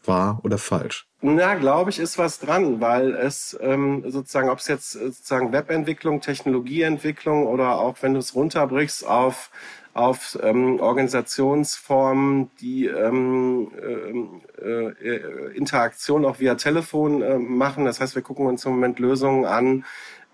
[0.03, 1.07] Wahr oder falsch?
[1.21, 6.21] Na, glaube ich, ist was dran, weil es ähm, sozusagen, ob es jetzt sozusagen Webentwicklung,
[6.21, 9.51] Technologieentwicklung oder auch wenn du es runterbrichst auf
[9.93, 13.71] auf ähm, Organisationsformen, die ähm,
[14.61, 17.85] äh, äh, Interaktion auch via Telefon äh, machen.
[17.85, 19.83] Das heißt, wir gucken uns im Moment Lösungen an,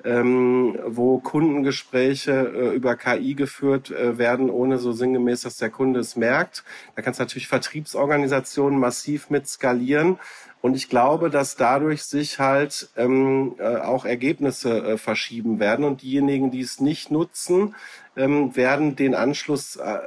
[0.05, 5.99] ähm, wo Kundengespräche äh, über KI geführt äh, werden, ohne so sinngemäß, dass der Kunde
[5.99, 6.63] es merkt.
[6.95, 10.19] Da kannst du natürlich Vertriebsorganisationen massiv mit skalieren.
[10.61, 15.85] Und ich glaube, dass dadurch sich halt ähm, äh, auch Ergebnisse äh, verschieben werden.
[15.85, 17.75] Und diejenigen, die es nicht nutzen,
[18.15, 19.99] ähm, werden den Anschluss äh,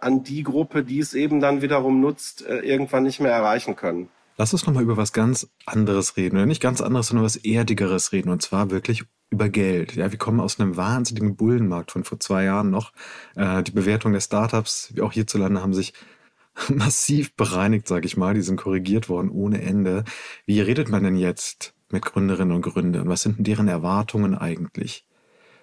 [0.00, 4.08] an die Gruppe, die es eben dann wiederum nutzt, äh, irgendwann nicht mehr erreichen können.
[4.40, 6.36] Lass uns nochmal über was ganz anderes reden.
[6.36, 8.30] Oder nicht ganz anderes, sondern was Erdigeres reden.
[8.30, 9.96] Und zwar wirklich über Geld.
[9.96, 12.94] Ja, wir kommen aus einem wahnsinnigen Bullenmarkt von vor zwei Jahren noch.
[13.36, 15.92] Äh, die Bewertung der Startups, wie auch hierzulande, haben sich
[16.70, 18.32] massiv bereinigt, sage ich mal.
[18.32, 20.04] Die sind korrigiert worden ohne Ende.
[20.46, 23.10] Wie redet man denn jetzt mit Gründerinnen und Gründern?
[23.10, 25.04] Was sind denn deren Erwartungen eigentlich?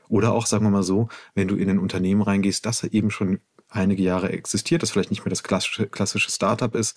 [0.07, 3.39] Oder auch, sagen wir mal so, wenn du in ein Unternehmen reingehst, das eben schon
[3.69, 6.95] einige Jahre existiert, das vielleicht nicht mehr das klassische, klassische Startup ist,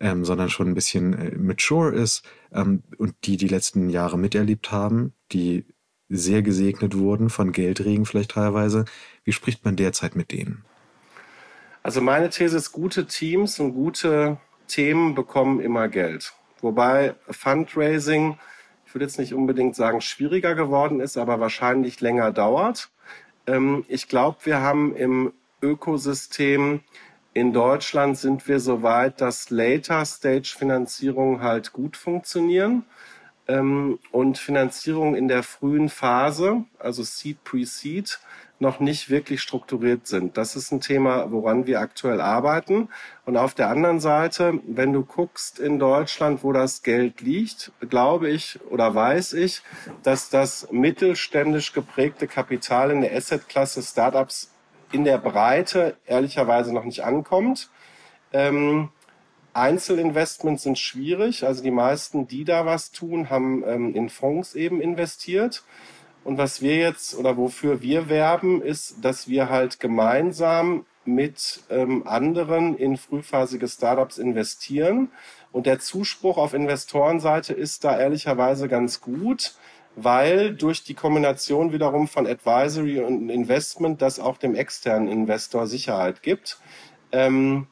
[0.00, 4.72] ähm, sondern schon ein bisschen äh, mature ist ähm, und die die letzten Jahre miterlebt
[4.72, 5.64] haben, die
[6.08, 8.84] sehr gesegnet wurden von Geldregen vielleicht teilweise.
[9.24, 10.64] Wie spricht man derzeit mit denen?
[11.82, 16.32] Also meine These ist, gute Teams und gute Themen bekommen immer Geld.
[16.60, 18.38] Wobei Fundraising,
[18.86, 22.90] ich würde jetzt nicht unbedingt sagen, schwieriger geworden ist, aber wahrscheinlich länger dauert.
[23.46, 26.80] Ähm, ich glaube, wir haben im Ökosystem
[27.34, 32.84] in Deutschland sind wir so weit, dass Later-Stage-Finanzierungen halt gut funktionieren
[33.48, 38.20] ähm, und Finanzierung in der frühen Phase, also Seed, Pre-Seed,
[38.60, 40.36] noch nicht wirklich strukturiert sind.
[40.36, 42.88] Das ist ein Thema, woran wir aktuell arbeiten.
[43.26, 48.30] Und auf der anderen Seite, wenn du guckst in Deutschland, wo das Geld liegt, glaube
[48.30, 49.62] ich oder weiß ich,
[50.04, 54.53] dass das mittelständisch geprägte Kapital in der Asset-Klasse Startups
[54.94, 57.68] in der Breite ehrlicherweise noch nicht ankommt.
[58.32, 58.90] Ähm,
[59.52, 61.44] Einzelinvestments sind schwierig.
[61.44, 65.64] Also die meisten, die da was tun, haben ähm, in Fonds eben investiert.
[66.22, 72.06] Und was wir jetzt oder wofür wir werben, ist, dass wir halt gemeinsam mit ähm,
[72.06, 75.10] anderen in frühphasige Startups investieren.
[75.52, 79.54] Und der Zuspruch auf Investorenseite ist da ehrlicherweise ganz gut,
[79.96, 86.22] weil durch die Kombination wiederum von Advisory und Investment das auch dem externen Investor Sicherheit
[86.22, 86.58] gibt.
[87.12, 87.66] Ähm,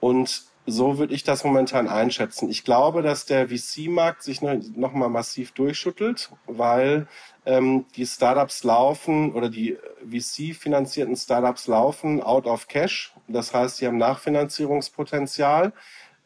[0.00, 2.50] und so würde ich das momentan einschätzen.
[2.50, 7.06] Ich glaube, dass der VC-Markt sich noch mal massiv durchschüttelt, weil
[7.46, 13.14] ähm, die Startups laufen oder die VC-finanzierten Startups laufen out of cash.
[13.28, 15.72] Das heißt, sie haben Nachfinanzierungspotenzial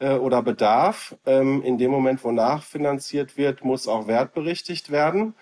[0.01, 1.17] äh, oder Bedarf.
[1.27, 5.35] Ähm, in dem Moment, wo nachfinanziert wird, muss auch wertberichtigt werden.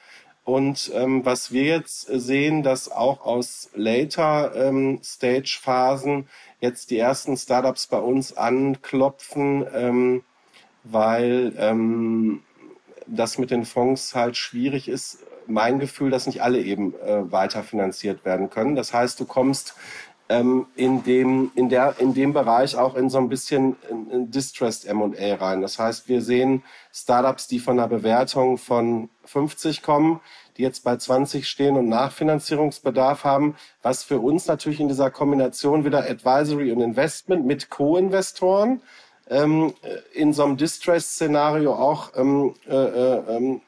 [0.44, 6.26] Und ähm, was wir jetzt sehen, dass auch aus Later ähm, Stage Phasen
[6.60, 10.22] jetzt die ersten Startups bei uns anklopfen, ähm,
[10.84, 12.42] weil ähm,
[13.06, 15.18] das mit den Fonds halt schwierig ist.
[15.46, 18.74] Mein Gefühl, dass nicht alle eben äh, weiter finanziert werden können.
[18.74, 19.74] Das heißt, du kommst
[20.28, 24.30] ähm, in, dem, in, der, in dem Bereich auch in so ein bisschen in, in
[24.30, 25.62] Distressed M&A rein.
[25.62, 26.62] Das heißt, wir sehen
[26.92, 30.20] Startups, die von einer Bewertung von 50 kommen,
[30.56, 35.84] die jetzt bei 20 stehen und Nachfinanzierungsbedarf haben, was für uns natürlich in dieser Kombination
[35.84, 38.82] wieder Advisory und Investment mit Co-Investoren
[39.30, 39.74] ähm,
[40.14, 43.60] in so einem Distress-Szenario auch ähm, äh, äh, ähm,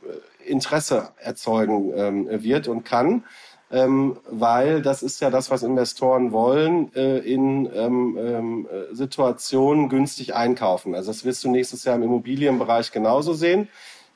[0.44, 3.24] Interesse erzeugen ähm, wird und kann.
[3.72, 10.34] Ähm, weil das ist ja das, was Investoren wollen, äh, in ähm, ähm, Situationen günstig
[10.34, 10.94] einkaufen.
[10.94, 13.68] Also das wirst du nächstes Jahr im Immobilienbereich genauso sehen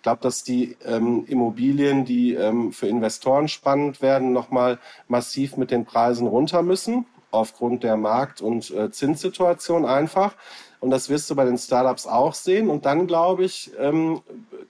[0.04, 5.86] glaube, dass die ähm, Immobilien, die ähm, für Investoren spannend werden, nochmal massiv mit den
[5.86, 10.36] Preisen runter müssen, aufgrund der Markt- und äh, Zinssituation einfach.
[10.78, 12.68] Und das wirst du bei den Startups auch sehen.
[12.68, 14.20] Und dann, glaube ich, ähm,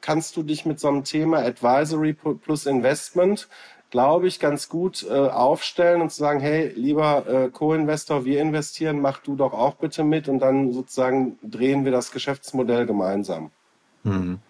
[0.01, 3.49] kannst du dich mit so einem Thema Advisory plus Investment,
[3.94, 9.00] glaube ich, ganz gut äh, aufstellen und zu sagen, hey, lieber äh, Co-Investor, wir investieren,
[9.00, 13.52] mach du doch auch bitte mit und dann sozusagen drehen wir das Geschäftsmodell gemeinsam.
[14.02, 14.40] Mhm.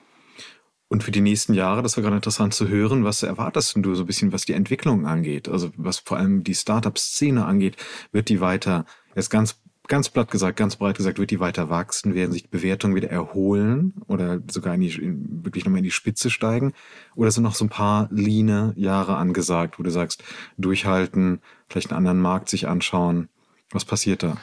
[0.89, 4.05] Und für die nächsten Jahre, das war gerade interessant zu hören, was erwartest du so
[4.05, 5.47] ein bisschen, was die Entwicklung angeht?
[5.47, 7.77] Also was vor allem die Startup-Szene angeht,
[8.13, 12.15] wird die weiter, jetzt ganz, ganz platt gesagt, ganz breit gesagt, wird die weiter wachsen,
[12.15, 15.91] werden sich die Bewertungen wieder erholen oder sogar in die, in, wirklich nochmal in die
[15.91, 16.73] Spitze steigen?
[17.15, 20.23] Oder sind noch so ein paar leane Jahre angesagt, wo du sagst,
[20.57, 23.29] durchhalten, vielleicht einen anderen Markt sich anschauen?
[23.71, 24.37] Was passiert da?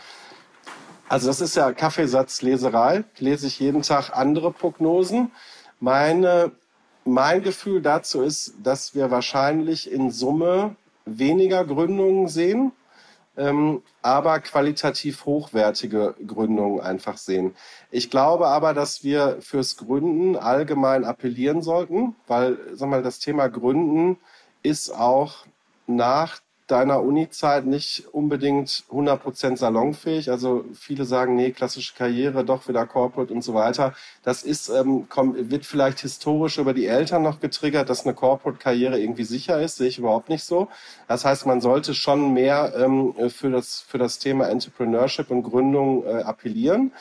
[1.09, 3.03] Also das ist ja Kaffeesatzleserei.
[3.17, 5.31] Lese ich jeden Tag andere Prognosen.
[5.79, 6.51] Meine,
[7.03, 10.75] mein Gefühl dazu ist, dass wir wahrscheinlich in Summe
[11.05, 12.71] weniger Gründungen sehen,
[13.37, 17.55] ähm, aber qualitativ hochwertige Gründungen einfach sehen.
[17.89, 23.47] Ich glaube aber, dass wir fürs Gründen allgemein appellieren sollten, weil, sag mal, das Thema
[23.47, 24.17] Gründen
[24.63, 25.45] ist auch
[25.87, 26.39] nach
[26.71, 30.31] deiner Uni-Zeit nicht unbedingt 100% salonfähig.
[30.31, 33.93] Also viele sagen, nee, klassische Karriere, doch wieder Corporate und so weiter.
[34.23, 38.99] Das ist, ähm, kommt, wird vielleicht historisch über die Eltern noch getriggert, dass eine Corporate-Karriere
[38.99, 39.75] irgendwie sicher ist.
[39.75, 40.69] Sehe ich überhaupt nicht so.
[41.07, 46.05] Das heißt, man sollte schon mehr ähm, für, das, für das Thema Entrepreneurship und Gründung
[46.05, 46.93] äh, appellieren.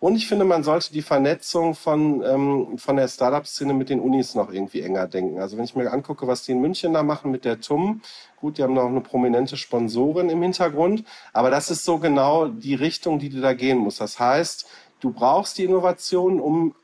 [0.00, 4.36] Und ich finde, man sollte die Vernetzung von, ähm, von der Startup-Szene mit den Unis
[4.36, 5.40] noch irgendwie enger denken.
[5.40, 8.00] Also wenn ich mir angucke, was die in München da machen mit der TUM,
[8.36, 12.76] gut, die haben noch eine prominente Sponsorin im Hintergrund, aber das ist so genau die
[12.76, 14.00] Richtung, die du da gehen musst.
[14.00, 14.68] Das heißt,
[15.00, 16.76] du brauchst die Innovation, um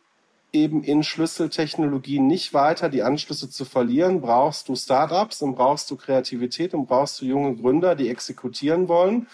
[0.55, 5.96] eben in Schlüsseltechnologien nicht weiter die Anschlüsse zu verlieren, brauchst du Startups und brauchst du
[5.96, 9.27] Kreativität und brauchst du junge Gründer, die exekutieren wollen.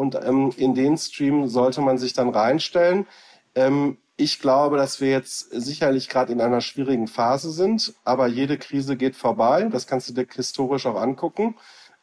[0.00, 3.06] Und ähm, in den Stream sollte man sich dann reinstellen.
[3.54, 8.56] Ähm, ich glaube, dass wir jetzt sicherlich gerade in einer schwierigen Phase sind, aber jede
[8.56, 9.68] Krise geht vorbei.
[9.70, 11.54] Das kannst du dir historisch auch angucken.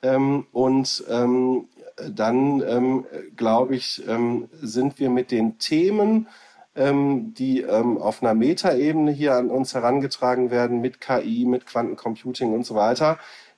[0.04, 1.70] Ähm, und ähm,
[2.08, 3.06] dann, ähm,
[3.36, 6.28] glaube ich, ähm, sind wir mit den Themen,
[6.76, 12.54] ähm, die ähm, auf einer Metaebene hier an uns herangetragen werden, mit KI, mit Quantencomputing
[12.54, 13.18] und so weiter,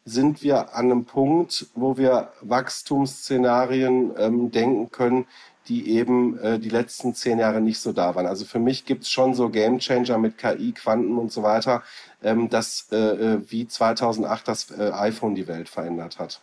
[0.09, 5.25] sind wir an einem Punkt, wo wir Wachstumsszenarien ähm, denken können,
[5.67, 8.25] die eben äh, die letzten zehn Jahre nicht so da waren.
[8.25, 11.83] Also für mich gibt es schon so Gamechanger mit KI, Quanten und so weiter,
[12.23, 16.41] ähm, dass äh, äh wie 2008 das äh, iPhone die Welt verändert hat.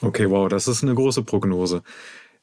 [0.00, 1.82] Okay, wow, das ist eine große Prognose.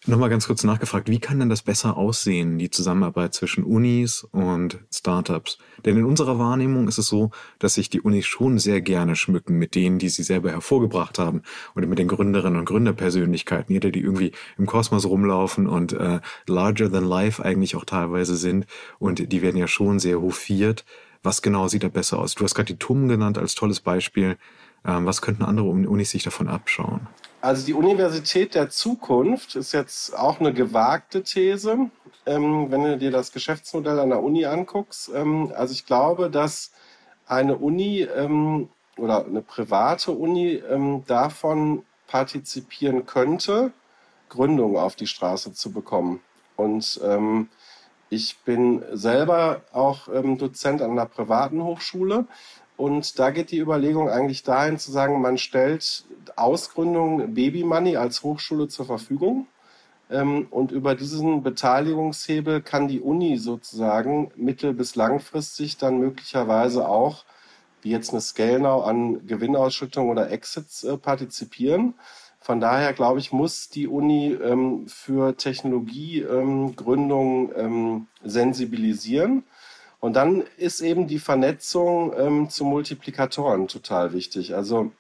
[0.07, 4.79] Nochmal ganz kurz nachgefragt, wie kann denn das besser aussehen, die Zusammenarbeit zwischen Unis und
[4.93, 5.57] Startups?
[5.83, 9.57] Denn in unserer Wahrnehmung ist es so, dass sich die Unis schon sehr gerne schmücken
[9.57, 11.41] mit denen, die sie selber hervorgebracht haben
[11.75, 16.89] oder mit den Gründerinnen und Gründerpersönlichkeiten, jeder, die irgendwie im Kosmos rumlaufen und äh, larger
[16.89, 18.67] than life eigentlich auch teilweise sind
[18.99, 20.85] und die werden ja schon sehr hofiert.
[21.23, 22.35] Was genau sieht da besser aus?
[22.35, 24.37] Du hast gerade die TUM genannt als tolles Beispiel.
[24.85, 27.09] Ähm, was könnten andere Unis sich davon abschauen?
[27.41, 31.89] Also die Universität der Zukunft ist jetzt auch eine gewagte These,
[32.25, 35.09] ähm, wenn du dir das Geschäftsmodell an der Uni anguckst.
[35.15, 36.71] Ähm, also ich glaube, dass
[37.27, 43.71] eine Uni ähm, oder eine private Uni ähm, davon partizipieren könnte,
[44.27, 46.21] Gründungen auf die Straße zu bekommen.
[46.57, 47.47] Und ähm,
[48.09, 52.25] ich bin selber auch ähm, Dozent an einer privaten Hochschule
[52.79, 56.05] und da geht die Überlegung eigentlich dahin zu sagen, man stellt
[56.37, 59.47] Ausgründung Baby Money als Hochschule zur Verfügung.
[60.09, 67.25] Ähm, und über diesen Beteiligungshebel kann die Uni sozusagen mittel- bis langfristig dann möglicherweise auch,
[67.81, 71.95] wie jetzt eine Scale an Gewinnausschüttung oder Exits äh, partizipieren.
[72.39, 79.43] Von daher, glaube ich, muss die Uni ähm, für Technologiegründung ähm, sensibilisieren.
[79.99, 84.55] Und dann ist eben die Vernetzung ähm, zu Multiplikatoren total wichtig.
[84.55, 84.91] Also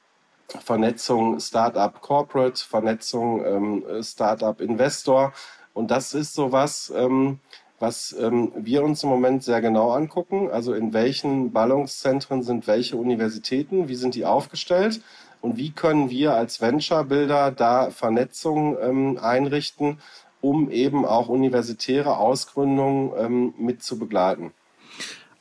[0.47, 5.33] Vernetzung Startup Corporate, Vernetzung ähm, Startup Investor.
[5.73, 7.39] Und das ist sowas, ähm,
[7.79, 10.49] was ähm, wir uns im Moment sehr genau angucken.
[10.51, 15.01] Also in welchen Ballungszentren sind welche Universitäten, wie sind die aufgestellt
[15.41, 19.99] und wie können wir als Venture-Builder da Vernetzung ähm, einrichten,
[20.41, 24.51] um eben auch universitäre Ausgründungen ähm, mit zu begleiten.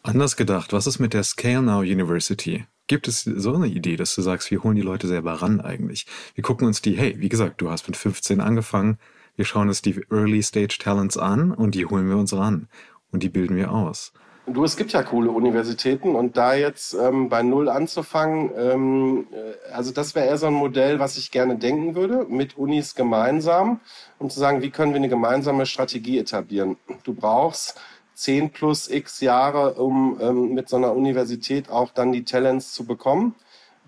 [0.08, 2.64] Anders gedacht, was ist mit der Scale Now University?
[2.86, 6.06] Gibt es so eine Idee, dass du sagst, wir holen die Leute selber ran eigentlich?
[6.34, 8.96] Wir gucken uns die, hey, wie gesagt, du hast mit 15 angefangen,
[9.36, 12.68] wir schauen uns die Early Stage Talents an und die holen wir uns ran
[13.12, 14.14] und die bilden wir aus.
[14.46, 19.72] Du, es gibt ja coole Universitäten und da jetzt ähm, bei Null anzufangen, ähm, äh,
[19.74, 23.80] also das wäre eher so ein Modell, was ich gerne denken würde, mit Unis gemeinsam,
[24.18, 26.78] um zu sagen, wie können wir eine gemeinsame Strategie etablieren.
[27.04, 27.78] Du brauchst
[28.18, 32.84] 10 plus x Jahre, um ähm, mit so einer Universität auch dann die Talents zu
[32.84, 33.36] bekommen.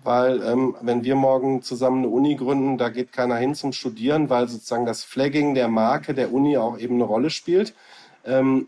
[0.03, 4.29] Weil ähm, wenn wir morgen zusammen eine Uni gründen, da geht keiner hin zum Studieren,
[4.29, 7.75] weil sozusagen das Flagging der Marke der Uni auch eben eine Rolle spielt.
[8.25, 8.67] Ähm,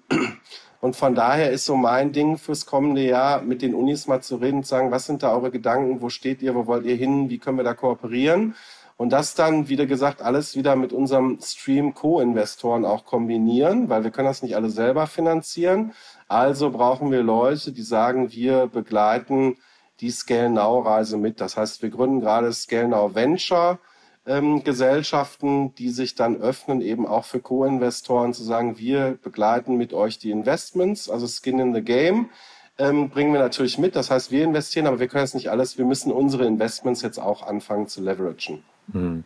[0.82, 4.36] und von daher ist so mein Ding fürs kommende Jahr, mit den Unis mal zu
[4.36, 6.98] reden und zu sagen, was sind da eure Gedanken, wo steht ihr, wo wollt ihr
[6.98, 8.54] hin, wie können wir da kooperieren?
[8.98, 14.12] Und das dann, wie gesagt, alles wieder mit unserem Stream Co-Investoren auch kombinieren, weil wir
[14.12, 15.94] können das nicht alle selber finanzieren.
[16.28, 19.58] Also brauchen wir Leute, die sagen, wir begleiten
[20.00, 21.42] die Scale Now Reise mit.
[21.42, 23.80] Das heißt, wir gründen gerade Scale Now Venture
[24.26, 29.94] ähm, Gesellschaften, die sich dann öffnen, eben auch für Co-Investoren zu sagen, wir begleiten mit
[29.94, 32.30] euch die Investments, also Skin in the Game.
[32.78, 33.96] Ähm, bringen wir natürlich mit.
[33.96, 35.78] Das heißt, wir investieren, aber wir können jetzt nicht alles.
[35.78, 38.64] Wir müssen unsere Investments jetzt auch anfangen zu leveragen.
[38.88, 39.24] Mhm.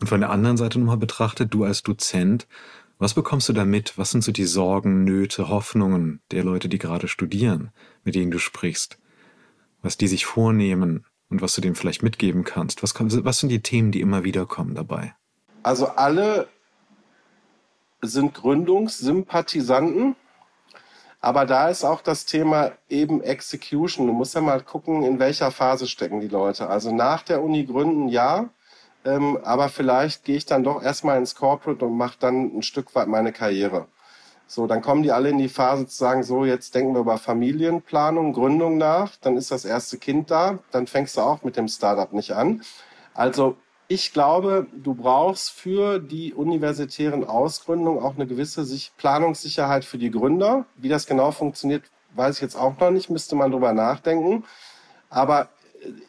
[0.00, 2.46] Und von der anderen Seite nochmal betrachtet, du als Dozent,
[2.98, 3.98] was bekommst du da mit?
[3.98, 7.70] Was sind so die Sorgen, Nöte, Hoffnungen der Leute, die gerade studieren,
[8.04, 8.98] mit denen du sprichst?
[9.82, 12.82] Was die sich vornehmen und was du dem vielleicht mitgeben kannst?
[12.82, 15.14] Was, was sind die Themen, die immer wieder kommen dabei?
[15.62, 16.48] Also alle
[18.00, 20.16] sind Gründungssympathisanten,
[21.20, 24.06] aber da ist auch das Thema eben Execution.
[24.06, 26.68] Du musst ja mal gucken, in welcher Phase stecken die Leute.
[26.68, 28.50] Also nach der Uni gründen, ja,
[29.04, 32.94] ähm, aber vielleicht gehe ich dann doch erstmal ins Corporate und mache dann ein Stück
[32.94, 33.86] weit meine Karriere.
[34.48, 37.18] So, dann kommen die alle in die Phase zu sagen, so, jetzt denken wir über
[37.18, 41.68] Familienplanung, Gründung nach, dann ist das erste Kind da, dann fängst du auch mit dem
[41.68, 42.62] Startup nicht an.
[43.14, 43.56] Also
[43.88, 48.66] ich glaube, du brauchst für die universitären Ausgründungen auch eine gewisse
[48.96, 50.66] Planungssicherheit für die Gründer.
[50.76, 51.84] Wie das genau funktioniert,
[52.14, 54.44] weiß ich jetzt auch noch nicht, müsste man drüber nachdenken.
[55.08, 55.48] Aber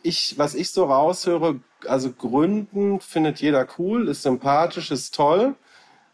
[0.01, 5.55] ich, was ich so raushöre, also Gründen findet jeder cool, ist sympathisch, ist toll.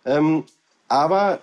[0.05, 0.43] Ähm,
[0.89, 1.39] aber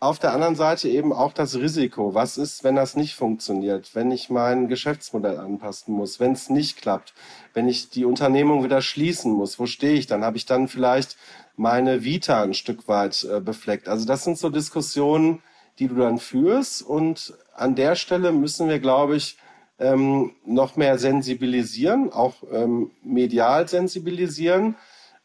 [0.00, 2.14] auf der anderen Seite eben auch das Risiko.
[2.14, 3.94] Was ist, wenn das nicht funktioniert?
[3.94, 6.18] Wenn ich mein Geschäftsmodell anpassen muss?
[6.18, 7.12] Wenn es nicht klappt?
[7.52, 9.58] Wenn ich die Unternehmung wieder schließen muss?
[9.58, 10.24] Wo stehe ich dann?
[10.24, 11.18] Habe ich dann vielleicht
[11.54, 13.88] meine Vita ein Stück weit äh, befleckt?
[13.88, 15.42] Also das sind so Diskussionen,
[15.78, 16.80] die du dann führst.
[16.80, 19.36] Und an der Stelle müssen wir, glaube ich,
[19.78, 24.76] ähm, noch mehr sensibilisieren, auch ähm, medial sensibilisieren,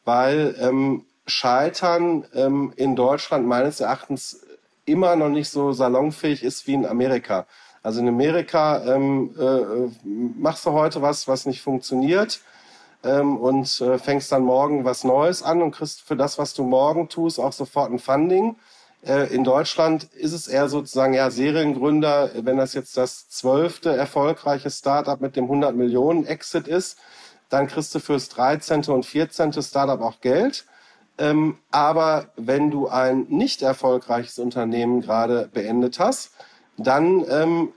[0.04, 4.45] weil ähm, Scheitern ähm, in Deutschland meines Erachtens
[4.86, 7.46] immer noch nicht so salonfähig ist wie in Amerika.
[7.84, 12.40] Also in Amerika ähm, äh, machst du heute was, was nicht funktioniert
[13.04, 16.64] ähm, und äh, fängst dann morgen was Neues an und kriegst für das, was du
[16.64, 18.56] morgen tust, auch sofort ein Funding.
[19.06, 24.72] Äh, in Deutschland ist es eher sozusagen ja Seriengründer, wenn das jetzt das zwölfte erfolgreiche
[24.72, 26.98] Startup mit dem 100 Millionen Exit ist,
[27.50, 28.86] dann kriegst du fürs 13.
[28.86, 29.54] und 14.
[29.62, 30.66] Startup auch Geld.
[31.18, 36.32] Ähm, aber wenn du ein nicht erfolgreiches Unternehmen gerade beendet hast,
[36.78, 37.70] dann ähm,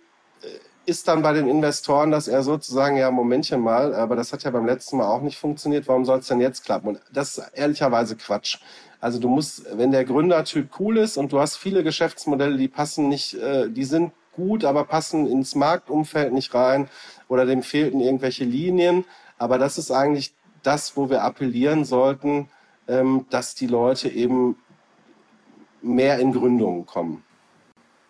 [0.89, 4.51] ist dann bei den Investoren, dass er sozusagen, ja, Momentchen mal, aber das hat ja
[4.51, 6.89] beim letzten Mal auch nicht funktioniert, warum soll es denn jetzt klappen?
[6.89, 8.59] Und das ist ehrlicherweise Quatsch.
[8.99, 13.09] Also du musst, wenn der Gründertyp cool ist und du hast viele Geschäftsmodelle, die passen
[13.09, 16.89] nicht, äh, die sind gut, aber passen ins Marktumfeld nicht rein
[17.28, 19.05] oder dem fehlten irgendwelche Linien.
[19.36, 22.49] Aber das ist eigentlich das, wo wir appellieren sollten,
[22.89, 24.57] ähm, dass die Leute eben
[25.82, 27.22] mehr in Gründungen kommen.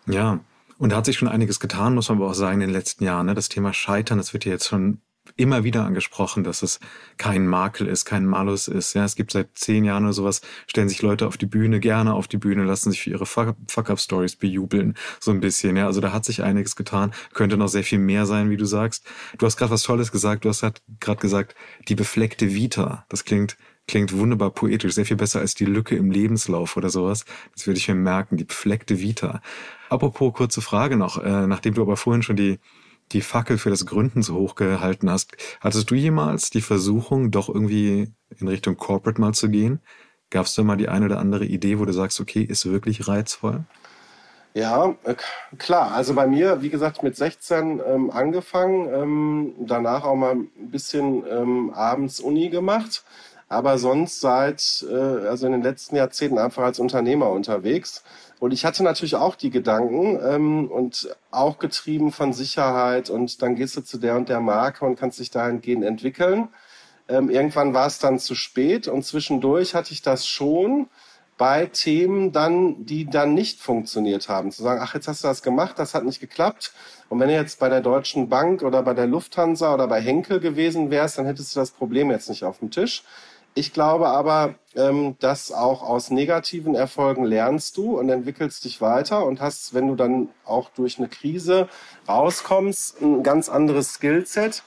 [0.07, 0.41] Ja,
[0.79, 3.05] und da hat sich schon einiges getan, muss man aber auch sagen, in den letzten
[3.05, 3.27] Jahren.
[3.27, 3.35] Ne?
[3.35, 5.01] Das Thema Scheitern, das wird ja jetzt schon
[5.37, 6.81] immer wieder angesprochen, dass es
[7.17, 8.95] kein Makel ist, kein Malus ist.
[8.95, 12.15] Ja, es gibt seit zehn Jahren oder sowas, stellen sich Leute auf die Bühne, gerne
[12.15, 15.77] auf die Bühne, lassen sich für ihre Fuck-Up-Stories bejubeln, so ein bisschen.
[15.77, 18.65] Ja, also da hat sich einiges getan, könnte noch sehr viel mehr sein, wie du
[18.65, 19.05] sagst.
[19.37, 20.65] Du hast gerade was Tolles gesagt, du hast
[21.01, 21.55] gerade gesagt,
[21.89, 23.05] die befleckte Vita.
[23.09, 23.57] Das klingt
[23.89, 27.25] klingt wunderbar poetisch, sehr viel besser als die Lücke im Lebenslauf oder sowas.
[27.55, 29.41] Das würde ich mir merken, die befleckte Vita.
[29.89, 32.61] Apropos kurze Frage noch, äh, nachdem du aber vorhin schon die
[33.13, 35.37] die Fackel für das Gründen so hoch gehalten hast.
[35.61, 39.81] Hattest du jemals die Versuchung, doch irgendwie in Richtung Corporate mal zu gehen?
[40.31, 43.09] Gab es da mal die eine oder andere Idee, wo du sagst, okay, ist wirklich
[43.09, 43.65] reizvoll?
[44.55, 45.15] Ja, äh,
[45.57, 45.93] klar.
[45.93, 51.25] Also bei mir, wie gesagt, mit 16 ähm, angefangen, ähm, danach auch mal ein bisschen
[51.31, 53.05] ähm, abends Uni gemacht,
[53.49, 58.03] aber sonst seit, äh, also in den letzten Jahrzehnten einfach als Unternehmer unterwegs.
[58.41, 63.57] Und ich hatte natürlich auch die Gedanken ähm, und auch getrieben von Sicherheit und dann
[63.57, 66.49] gehst du zu der und der Marke und kannst dich dahingehend entwickeln.
[67.09, 70.89] Ähm, irgendwann war es dann zu spät und zwischendurch hatte ich das schon
[71.39, 74.51] bei Themen dann, die dann nicht funktioniert haben.
[74.51, 76.73] Zu sagen, ach, jetzt hast du das gemacht, das hat nicht geklappt.
[77.09, 80.41] Und wenn du jetzt bei der Deutschen Bank oder bei der Lufthansa oder bei Henkel
[80.41, 83.05] gewesen wärst, dann hättest du das Problem jetzt nicht auf dem Tisch.
[83.59, 89.27] Ich glaube aber, ähm, dass auch aus negativen Erfolgen lernst du und entwickelst dich weiter
[89.27, 91.69] und hast, wenn du dann auch durch eine Krise
[92.09, 94.63] rauskommst, ein ganz anderes Skillset.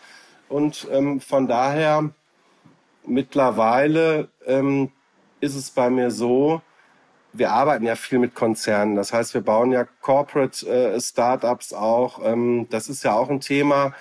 [0.50, 2.10] Und ähm, von daher
[3.06, 4.92] mittlerweile ähm,
[5.40, 6.62] ist es bei mir so,
[7.32, 8.98] wir arbeiten ja viel mit Konzernen.
[8.98, 12.20] Das heißt, wir bauen ja Corporate äh, Startups auch.
[12.26, 13.94] Ähm, das ist ja auch ein Thema,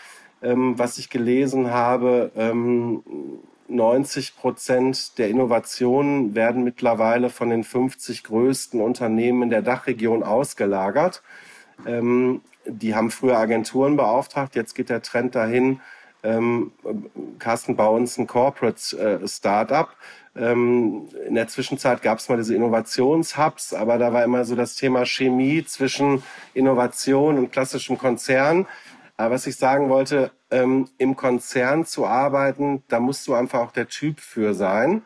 [0.42, 2.32] ähm, was ich gelesen habe.
[2.34, 3.04] Ähm,
[3.70, 11.22] 90 Prozent der Innovationen werden mittlerweile von den 50 größten Unternehmen in der Dachregion ausgelagert.
[11.86, 15.80] Ähm, die haben früher Agenturen beauftragt, jetzt geht der Trend dahin,
[16.22, 16.72] ähm,
[17.38, 19.88] Carsten, bei uns ein Corporate äh, Startup.
[20.36, 24.74] Ähm, in der Zwischenzeit gab es mal diese Innovationshubs, aber da war immer so das
[24.74, 26.22] Thema Chemie zwischen
[26.54, 28.66] Innovation und klassischem Konzern.
[29.20, 33.70] Aber was ich sagen wollte, ähm, im Konzern zu arbeiten, da musst du einfach auch
[33.70, 35.02] der Typ für sein.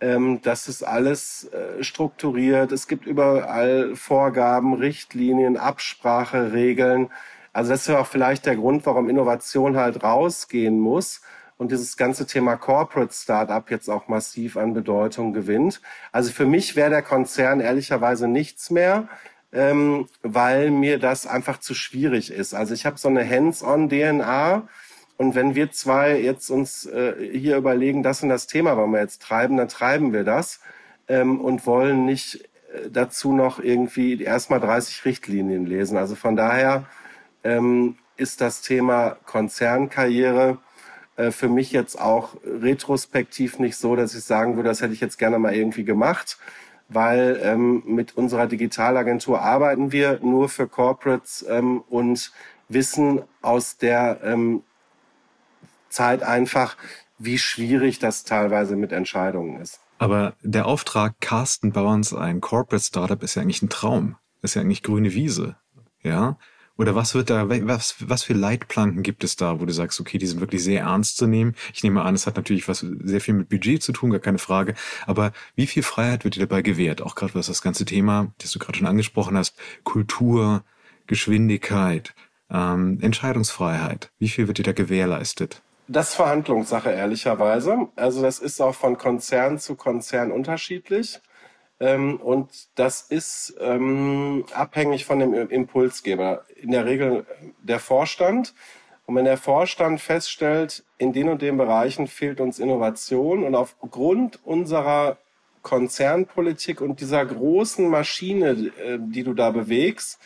[0.00, 2.72] Ähm, das ist alles äh, strukturiert.
[2.72, 7.10] Es gibt überall Vorgaben, Richtlinien, Absprache, Regeln.
[7.52, 11.20] Also das ist ja auch vielleicht der Grund, warum Innovation halt rausgehen muss
[11.58, 15.82] und dieses ganze Thema Corporate Startup jetzt auch massiv an Bedeutung gewinnt.
[16.12, 19.06] Also für mich wäre der Konzern ehrlicherweise nichts mehr,
[19.52, 22.54] ähm, weil mir das einfach zu schwierig ist.
[22.54, 24.68] Also ich habe so eine Hands-on-DNA
[25.16, 29.00] und wenn wir zwei jetzt uns äh, hier überlegen, das und das Thema wollen wir
[29.00, 30.60] jetzt treiben, dann treiben wir das
[31.08, 32.36] ähm, und wollen nicht
[32.72, 35.98] äh, dazu noch irgendwie erstmal 30 Richtlinien lesen.
[35.98, 36.86] Also von daher
[37.44, 40.58] ähm, ist das Thema Konzernkarriere
[41.16, 45.00] äh, für mich jetzt auch retrospektiv nicht so, dass ich sagen würde, das hätte ich
[45.00, 46.38] jetzt gerne mal irgendwie gemacht,
[46.90, 52.32] weil ähm, mit unserer Digitalagentur arbeiten wir nur für Corporates ähm, und
[52.68, 54.62] wissen aus der ähm,
[55.88, 56.76] Zeit einfach,
[57.18, 59.80] wie schwierig das teilweise mit Entscheidungen ist.
[59.98, 64.16] Aber der Auftrag Carsten Bauerns, ein Corporate Startup, ist ja eigentlich ein Traum.
[64.42, 65.56] Ist ja eigentlich grüne Wiese.
[66.02, 66.38] Ja.
[66.80, 70.16] Oder was wird da, was, was für Leitplanken gibt es da, wo du sagst, okay,
[70.16, 71.54] die sind wirklich sehr ernst zu nehmen?
[71.74, 74.38] Ich nehme an, es hat natürlich was sehr viel mit Budget zu tun, gar keine
[74.38, 74.72] Frage.
[75.06, 77.02] Aber wie viel Freiheit wird dir dabei gewährt?
[77.02, 80.64] Auch gerade was das ganze Thema, das du gerade schon angesprochen hast, Kultur,
[81.06, 82.14] Geschwindigkeit,
[82.50, 84.10] ähm, Entscheidungsfreiheit.
[84.18, 85.60] Wie viel wird dir da gewährleistet?
[85.86, 87.88] Das ist Verhandlungssache, ehrlicherweise.
[87.94, 91.20] Also das ist auch von Konzern zu Konzern unterschiedlich.
[91.80, 96.44] Ähm, und das ist ähm, abhängig von dem Impulsgeber.
[96.56, 97.26] In der Regel
[97.62, 98.54] der Vorstand.
[99.06, 104.38] Und wenn der Vorstand feststellt, in den und den Bereichen fehlt uns Innovation und aufgrund
[104.44, 105.16] unserer
[105.62, 110.20] Konzernpolitik und dieser großen Maschine, äh, die du da bewegst,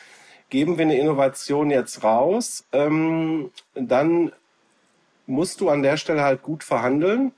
[0.51, 4.33] geben wir eine Innovation jetzt raus, ähm, dann
[5.27, 7.33] musst du an der Stelle halt gut verhandeln,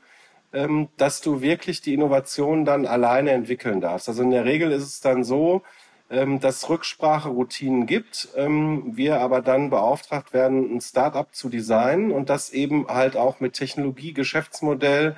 [0.97, 4.09] dass du wirklich die Innovation dann alleine entwickeln darfst.
[4.09, 5.63] Also in der Regel ist es dann so,
[6.09, 12.31] ähm, dass Rückspracheroutinen gibt, ähm, wir aber dann beauftragt werden, ein Startup zu designen und
[12.31, 15.17] das eben halt auch mit Technologie, Geschäftsmodell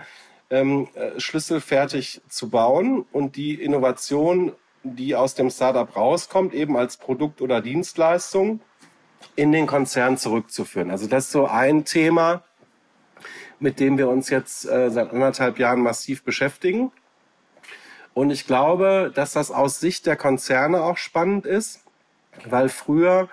[0.51, 4.53] ähm, äh, schlüsselfertig zu bauen und die Innovation,
[4.83, 8.61] die aus dem Startup rauskommt, eben als Produkt oder Dienstleistung
[9.37, 10.91] in den Konzern zurückzuführen.
[10.91, 12.45] Also das ist so ein Thema,
[13.61, 16.93] mit dem wir uns jetzt äh, seit anderthalb Jahren massiv beschäftigen.
[18.15, 21.85] Und ich glaube, dass das aus Sicht der Konzerne auch spannend ist,
[22.45, 23.29] weil früher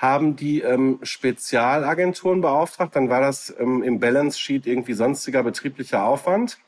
[0.00, 6.04] haben die ähm, Spezialagenturen beauftragt, dann war das ähm, im Balance Sheet irgendwie sonstiger betrieblicher
[6.04, 6.58] Aufwand.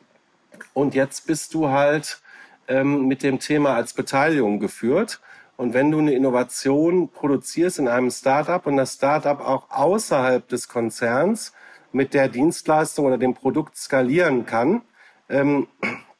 [0.74, 2.20] Und jetzt bist du halt
[2.68, 5.20] ähm, mit dem Thema als Beteiligung geführt.
[5.56, 10.68] Und wenn du eine Innovation produzierst in einem Startup und das Startup auch außerhalb des
[10.68, 11.52] Konzerns
[11.92, 14.82] mit der Dienstleistung oder dem Produkt skalieren kann,
[15.28, 15.68] ähm,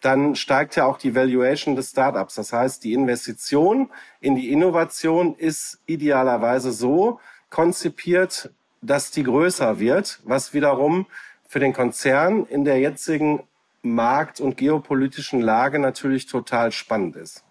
[0.01, 2.35] dann steigt ja auch die Valuation des Startups.
[2.35, 3.89] Das heißt, die Investition
[4.21, 7.21] in die Innovation ist idealerweise so
[7.51, 8.51] konzipiert,
[8.81, 11.07] dass die größer wird, was wiederum
[11.47, 13.45] für den Konzern in der jetzigen
[13.83, 17.45] markt- und geopolitischen Lage natürlich total spannend ist.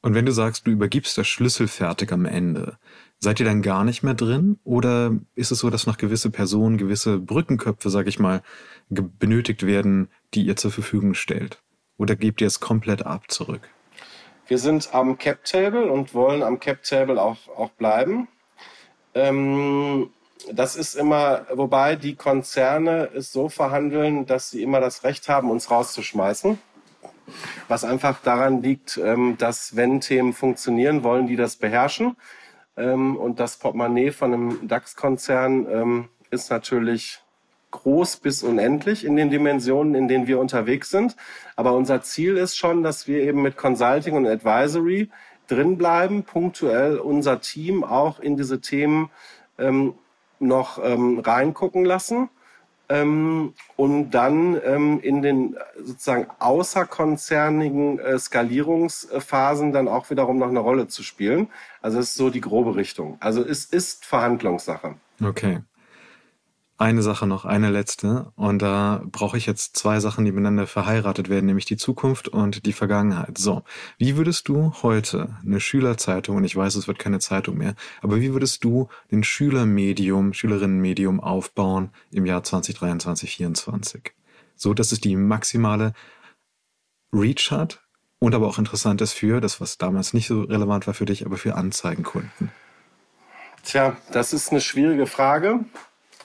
[0.00, 2.78] Und wenn du sagst, du übergibst das Schlüssel fertig am Ende,
[3.20, 4.58] Seid ihr dann gar nicht mehr drin?
[4.62, 8.42] Oder ist es so, dass noch gewisse Personen, gewisse Brückenköpfe, sag ich mal,
[8.88, 11.60] benötigt werden, die ihr zur Verfügung stellt?
[11.96, 13.68] Oder gebt ihr es komplett ab zurück?
[14.46, 18.28] Wir sind am Cap Table und wollen am Cap Table auch, auch bleiben.
[19.14, 20.10] Ähm,
[20.52, 25.50] das ist immer, wobei die Konzerne es so verhandeln, dass sie immer das Recht haben,
[25.50, 26.58] uns rauszuschmeißen.
[27.66, 32.16] Was einfach daran liegt, ähm, dass wenn Themen funktionieren, wollen die das beherrschen.
[32.78, 37.20] Ähm, und das Portemonnaie von einem DAX-Konzern ähm, ist natürlich
[37.70, 41.16] groß bis unendlich in den Dimensionen, in denen wir unterwegs sind.
[41.56, 45.10] Aber unser Ziel ist schon, dass wir eben mit Consulting und Advisory
[45.48, 49.10] drinbleiben, punktuell unser Team auch in diese Themen
[49.58, 49.94] ähm,
[50.38, 52.30] noch ähm, reingucken lassen
[52.88, 60.60] ähm, und dann ähm, in den sozusagen außerkonzernigen äh, Skalierungsphasen dann auch wiederum noch eine
[60.60, 61.48] Rolle zu spielen.
[61.82, 63.16] Also es ist so die grobe Richtung.
[63.20, 64.94] Also es ist Verhandlungssache.
[65.22, 65.60] Okay.
[66.80, 68.30] Eine Sache noch, eine letzte.
[68.36, 72.66] Und da brauche ich jetzt zwei Sachen, die miteinander verheiratet werden, nämlich die Zukunft und
[72.66, 73.36] die Vergangenheit.
[73.36, 73.64] So,
[73.98, 78.20] wie würdest du heute eine Schülerzeitung, und ich weiß, es wird keine Zeitung mehr, aber
[78.20, 84.12] wie würdest du den Schülermedium, Schülerinnenmedium aufbauen im Jahr 2023, 2024?
[84.54, 85.94] So, dass es die maximale
[87.12, 87.82] Reach hat
[88.20, 91.26] und aber auch interessant ist für das, was damals nicht so relevant war für dich,
[91.26, 92.52] aber für Anzeigenkunden?
[93.64, 95.64] Tja, das ist eine schwierige Frage,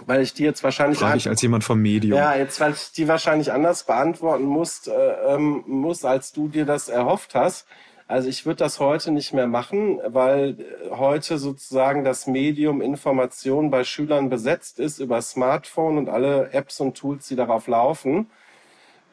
[0.05, 2.17] weil ich die jetzt wahrscheinlich Frage ich als jemand vom Medium.
[2.17, 6.65] Ja, jetzt weil ich die wahrscheinlich anders beantworten muss, äh, ähm, muss, als du dir
[6.65, 7.65] das erhofft hast.
[8.07, 10.57] Also ich würde das heute nicht mehr machen, weil
[10.91, 16.95] heute sozusagen das Medium Information bei Schülern besetzt ist über Smartphone und alle Apps und
[16.95, 18.29] Tools, die darauf laufen.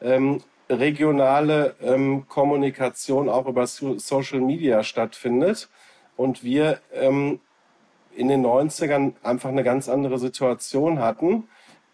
[0.01, 5.69] Ähm, regionale ähm, Kommunikation auch über so Social Media stattfindet
[6.15, 7.39] und wir ähm,
[8.15, 11.47] in den 90ern einfach eine ganz andere Situation hatten.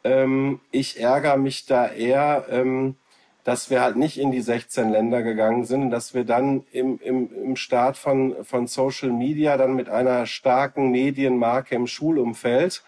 [0.03, 2.95] Ähm, ich ärgere mich da eher, ähm,
[3.43, 7.29] dass wir halt nicht in die 16 Länder gegangen sind dass wir dann im, im,
[7.33, 12.83] im Start von, von Social Media dann mit einer starken Medienmarke im Schulumfeld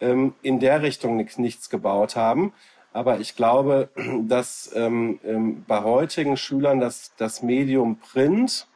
[0.00, 2.52] ähm, in der Richtung nichts, nichts gebaut haben.
[2.92, 3.90] Aber ich glaube,
[4.22, 8.66] dass ähm, ähm, bei heutigen Schülern das, das Medium Print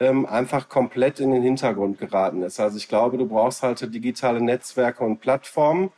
[0.00, 2.60] ähm, einfach komplett in den Hintergrund geraten ist.
[2.60, 5.90] Also ich glaube, du brauchst halt digitale Netzwerke und Plattformen.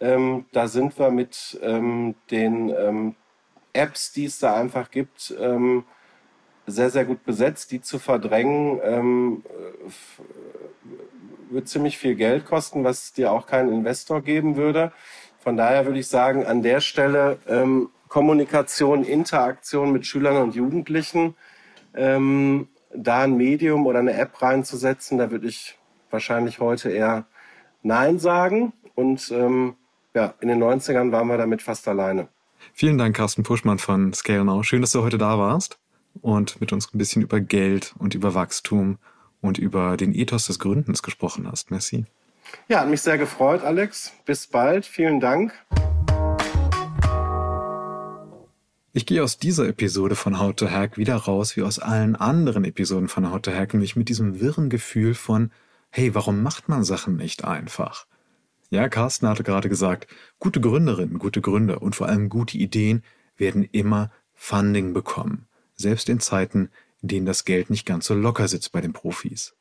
[0.00, 3.14] Ähm, da sind wir mit ähm, den ähm,
[3.72, 5.84] Apps, die es da einfach gibt, ähm,
[6.66, 7.72] sehr, sehr gut besetzt.
[7.72, 9.44] Die zu verdrängen, ähm,
[11.50, 14.92] wird ziemlich viel Geld kosten, was dir auch keinen Investor geben würde.
[15.38, 17.38] Von daher würde ich sagen, an der Stelle
[18.08, 21.34] Kommunikation, Interaktion mit Schülern und Jugendlichen,
[21.94, 25.78] ähm, da ein Medium oder eine App reinzusetzen, da würde ich
[26.10, 27.26] wahrscheinlich heute eher
[27.82, 28.72] Nein sagen.
[28.94, 29.76] Und ähm,
[30.14, 32.28] ja, in den 90ern waren wir damit fast alleine.
[32.72, 34.62] Vielen Dank, Carsten Puschmann von Scale Now.
[34.62, 35.78] Schön, dass du heute da warst
[36.20, 38.98] und mit uns ein bisschen über Geld und über Wachstum
[39.40, 41.70] und über den Ethos des Gründens gesprochen hast.
[41.70, 42.06] Merci.
[42.68, 44.12] Ja, hat mich sehr gefreut, Alex.
[44.24, 44.86] Bis bald.
[44.86, 45.52] Vielen Dank.
[48.98, 52.64] Ich gehe aus dieser Episode von How to Hack wieder raus wie aus allen anderen
[52.64, 55.52] Episoden von How to Hack, nämlich mit diesem wirren Gefühl von,
[55.90, 58.08] hey, warum macht man Sachen nicht einfach?
[58.70, 60.08] Ja, Carsten hatte gerade gesagt,
[60.40, 63.04] gute Gründerinnen, gute Gründer und vor allem gute Ideen
[63.36, 65.46] werden immer Funding bekommen,
[65.76, 66.68] selbst in Zeiten,
[67.00, 69.54] in denen das Geld nicht ganz so locker sitzt bei den Profis.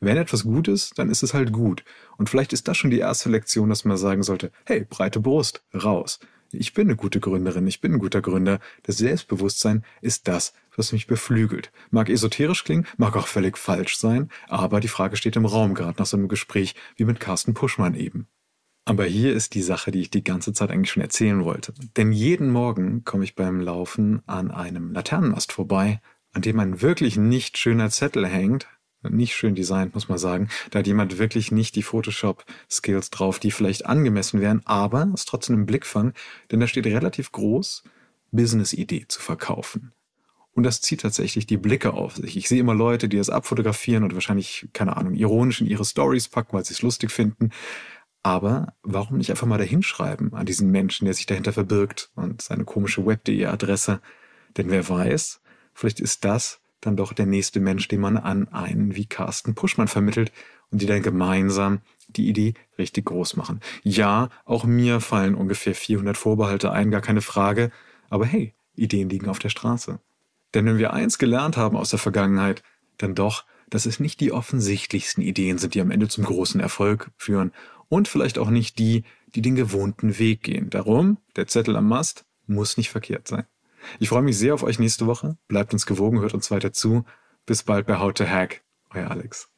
[0.00, 1.84] Wenn etwas gut ist, dann ist es halt gut.
[2.16, 5.62] Und vielleicht ist das schon die erste Lektion, dass man sagen sollte, hey, breite Brust,
[5.74, 6.20] raus.
[6.52, 8.60] Ich bin eine gute Gründerin, ich bin ein guter Gründer.
[8.84, 11.72] Das Selbstbewusstsein ist das, was mich beflügelt.
[11.90, 15.98] Mag esoterisch klingen, mag auch völlig falsch sein, aber die Frage steht im Raum, gerade
[15.98, 18.28] nach so einem Gespräch wie mit Carsten Puschmann eben.
[18.84, 21.74] Aber hier ist die Sache, die ich die ganze Zeit eigentlich schon erzählen wollte.
[21.96, 26.00] Denn jeden Morgen komme ich beim Laufen an einem Laternenmast vorbei,
[26.32, 28.68] an dem ein wirklich nicht schöner Zettel hängt,
[29.10, 30.48] nicht schön designt, muss man sagen.
[30.70, 35.56] Da hat jemand wirklich nicht die Photoshop-Skills drauf, die vielleicht angemessen wären, aber es trotzdem
[35.56, 36.12] im Blick fangen,
[36.50, 37.84] denn da steht relativ groß,
[38.32, 39.92] Business-Idee zu verkaufen.
[40.56, 42.36] Und das zieht tatsächlich die Blicke auf sich.
[42.36, 46.28] Ich sehe immer Leute, die das abfotografieren und wahrscheinlich, keine Ahnung, ironisch in ihre Stories
[46.28, 47.50] packen, weil sie es lustig finden.
[48.22, 52.64] Aber warum nicht einfach mal dahinschreiben an diesen Menschen, der sich dahinter verbirgt und seine
[52.64, 54.00] komische Web.de-Adresse?
[54.56, 55.42] Denn wer weiß,
[55.74, 59.88] vielleicht ist das dann doch der nächste Mensch, den man an einen wie Carsten Puschmann
[59.88, 60.32] vermittelt
[60.70, 63.60] und die dann gemeinsam die Idee richtig groß machen.
[63.82, 67.70] Ja, auch mir fallen ungefähr 400 Vorbehalte ein, gar keine Frage.
[68.08, 70.00] Aber hey, Ideen liegen auf der Straße.
[70.54, 72.62] Denn wenn wir eins gelernt haben aus der Vergangenheit,
[72.98, 77.10] dann doch, dass es nicht die offensichtlichsten Ideen sind, die am Ende zum großen Erfolg
[77.16, 77.52] führen
[77.88, 79.04] und vielleicht auch nicht die,
[79.34, 80.70] die den gewohnten Weg gehen.
[80.70, 83.44] Darum, der Zettel am Mast muss nicht verkehrt sein.
[83.98, 85.36] Ich freue mich sehr auf euch nächste Woche.
[85.48, 87.04] Bleibt uns gewogen, hört uns weiter zu.
[87.44, 88.62] Bis bald bei How to Hack.
[88.94, 89.50] Euer Alex.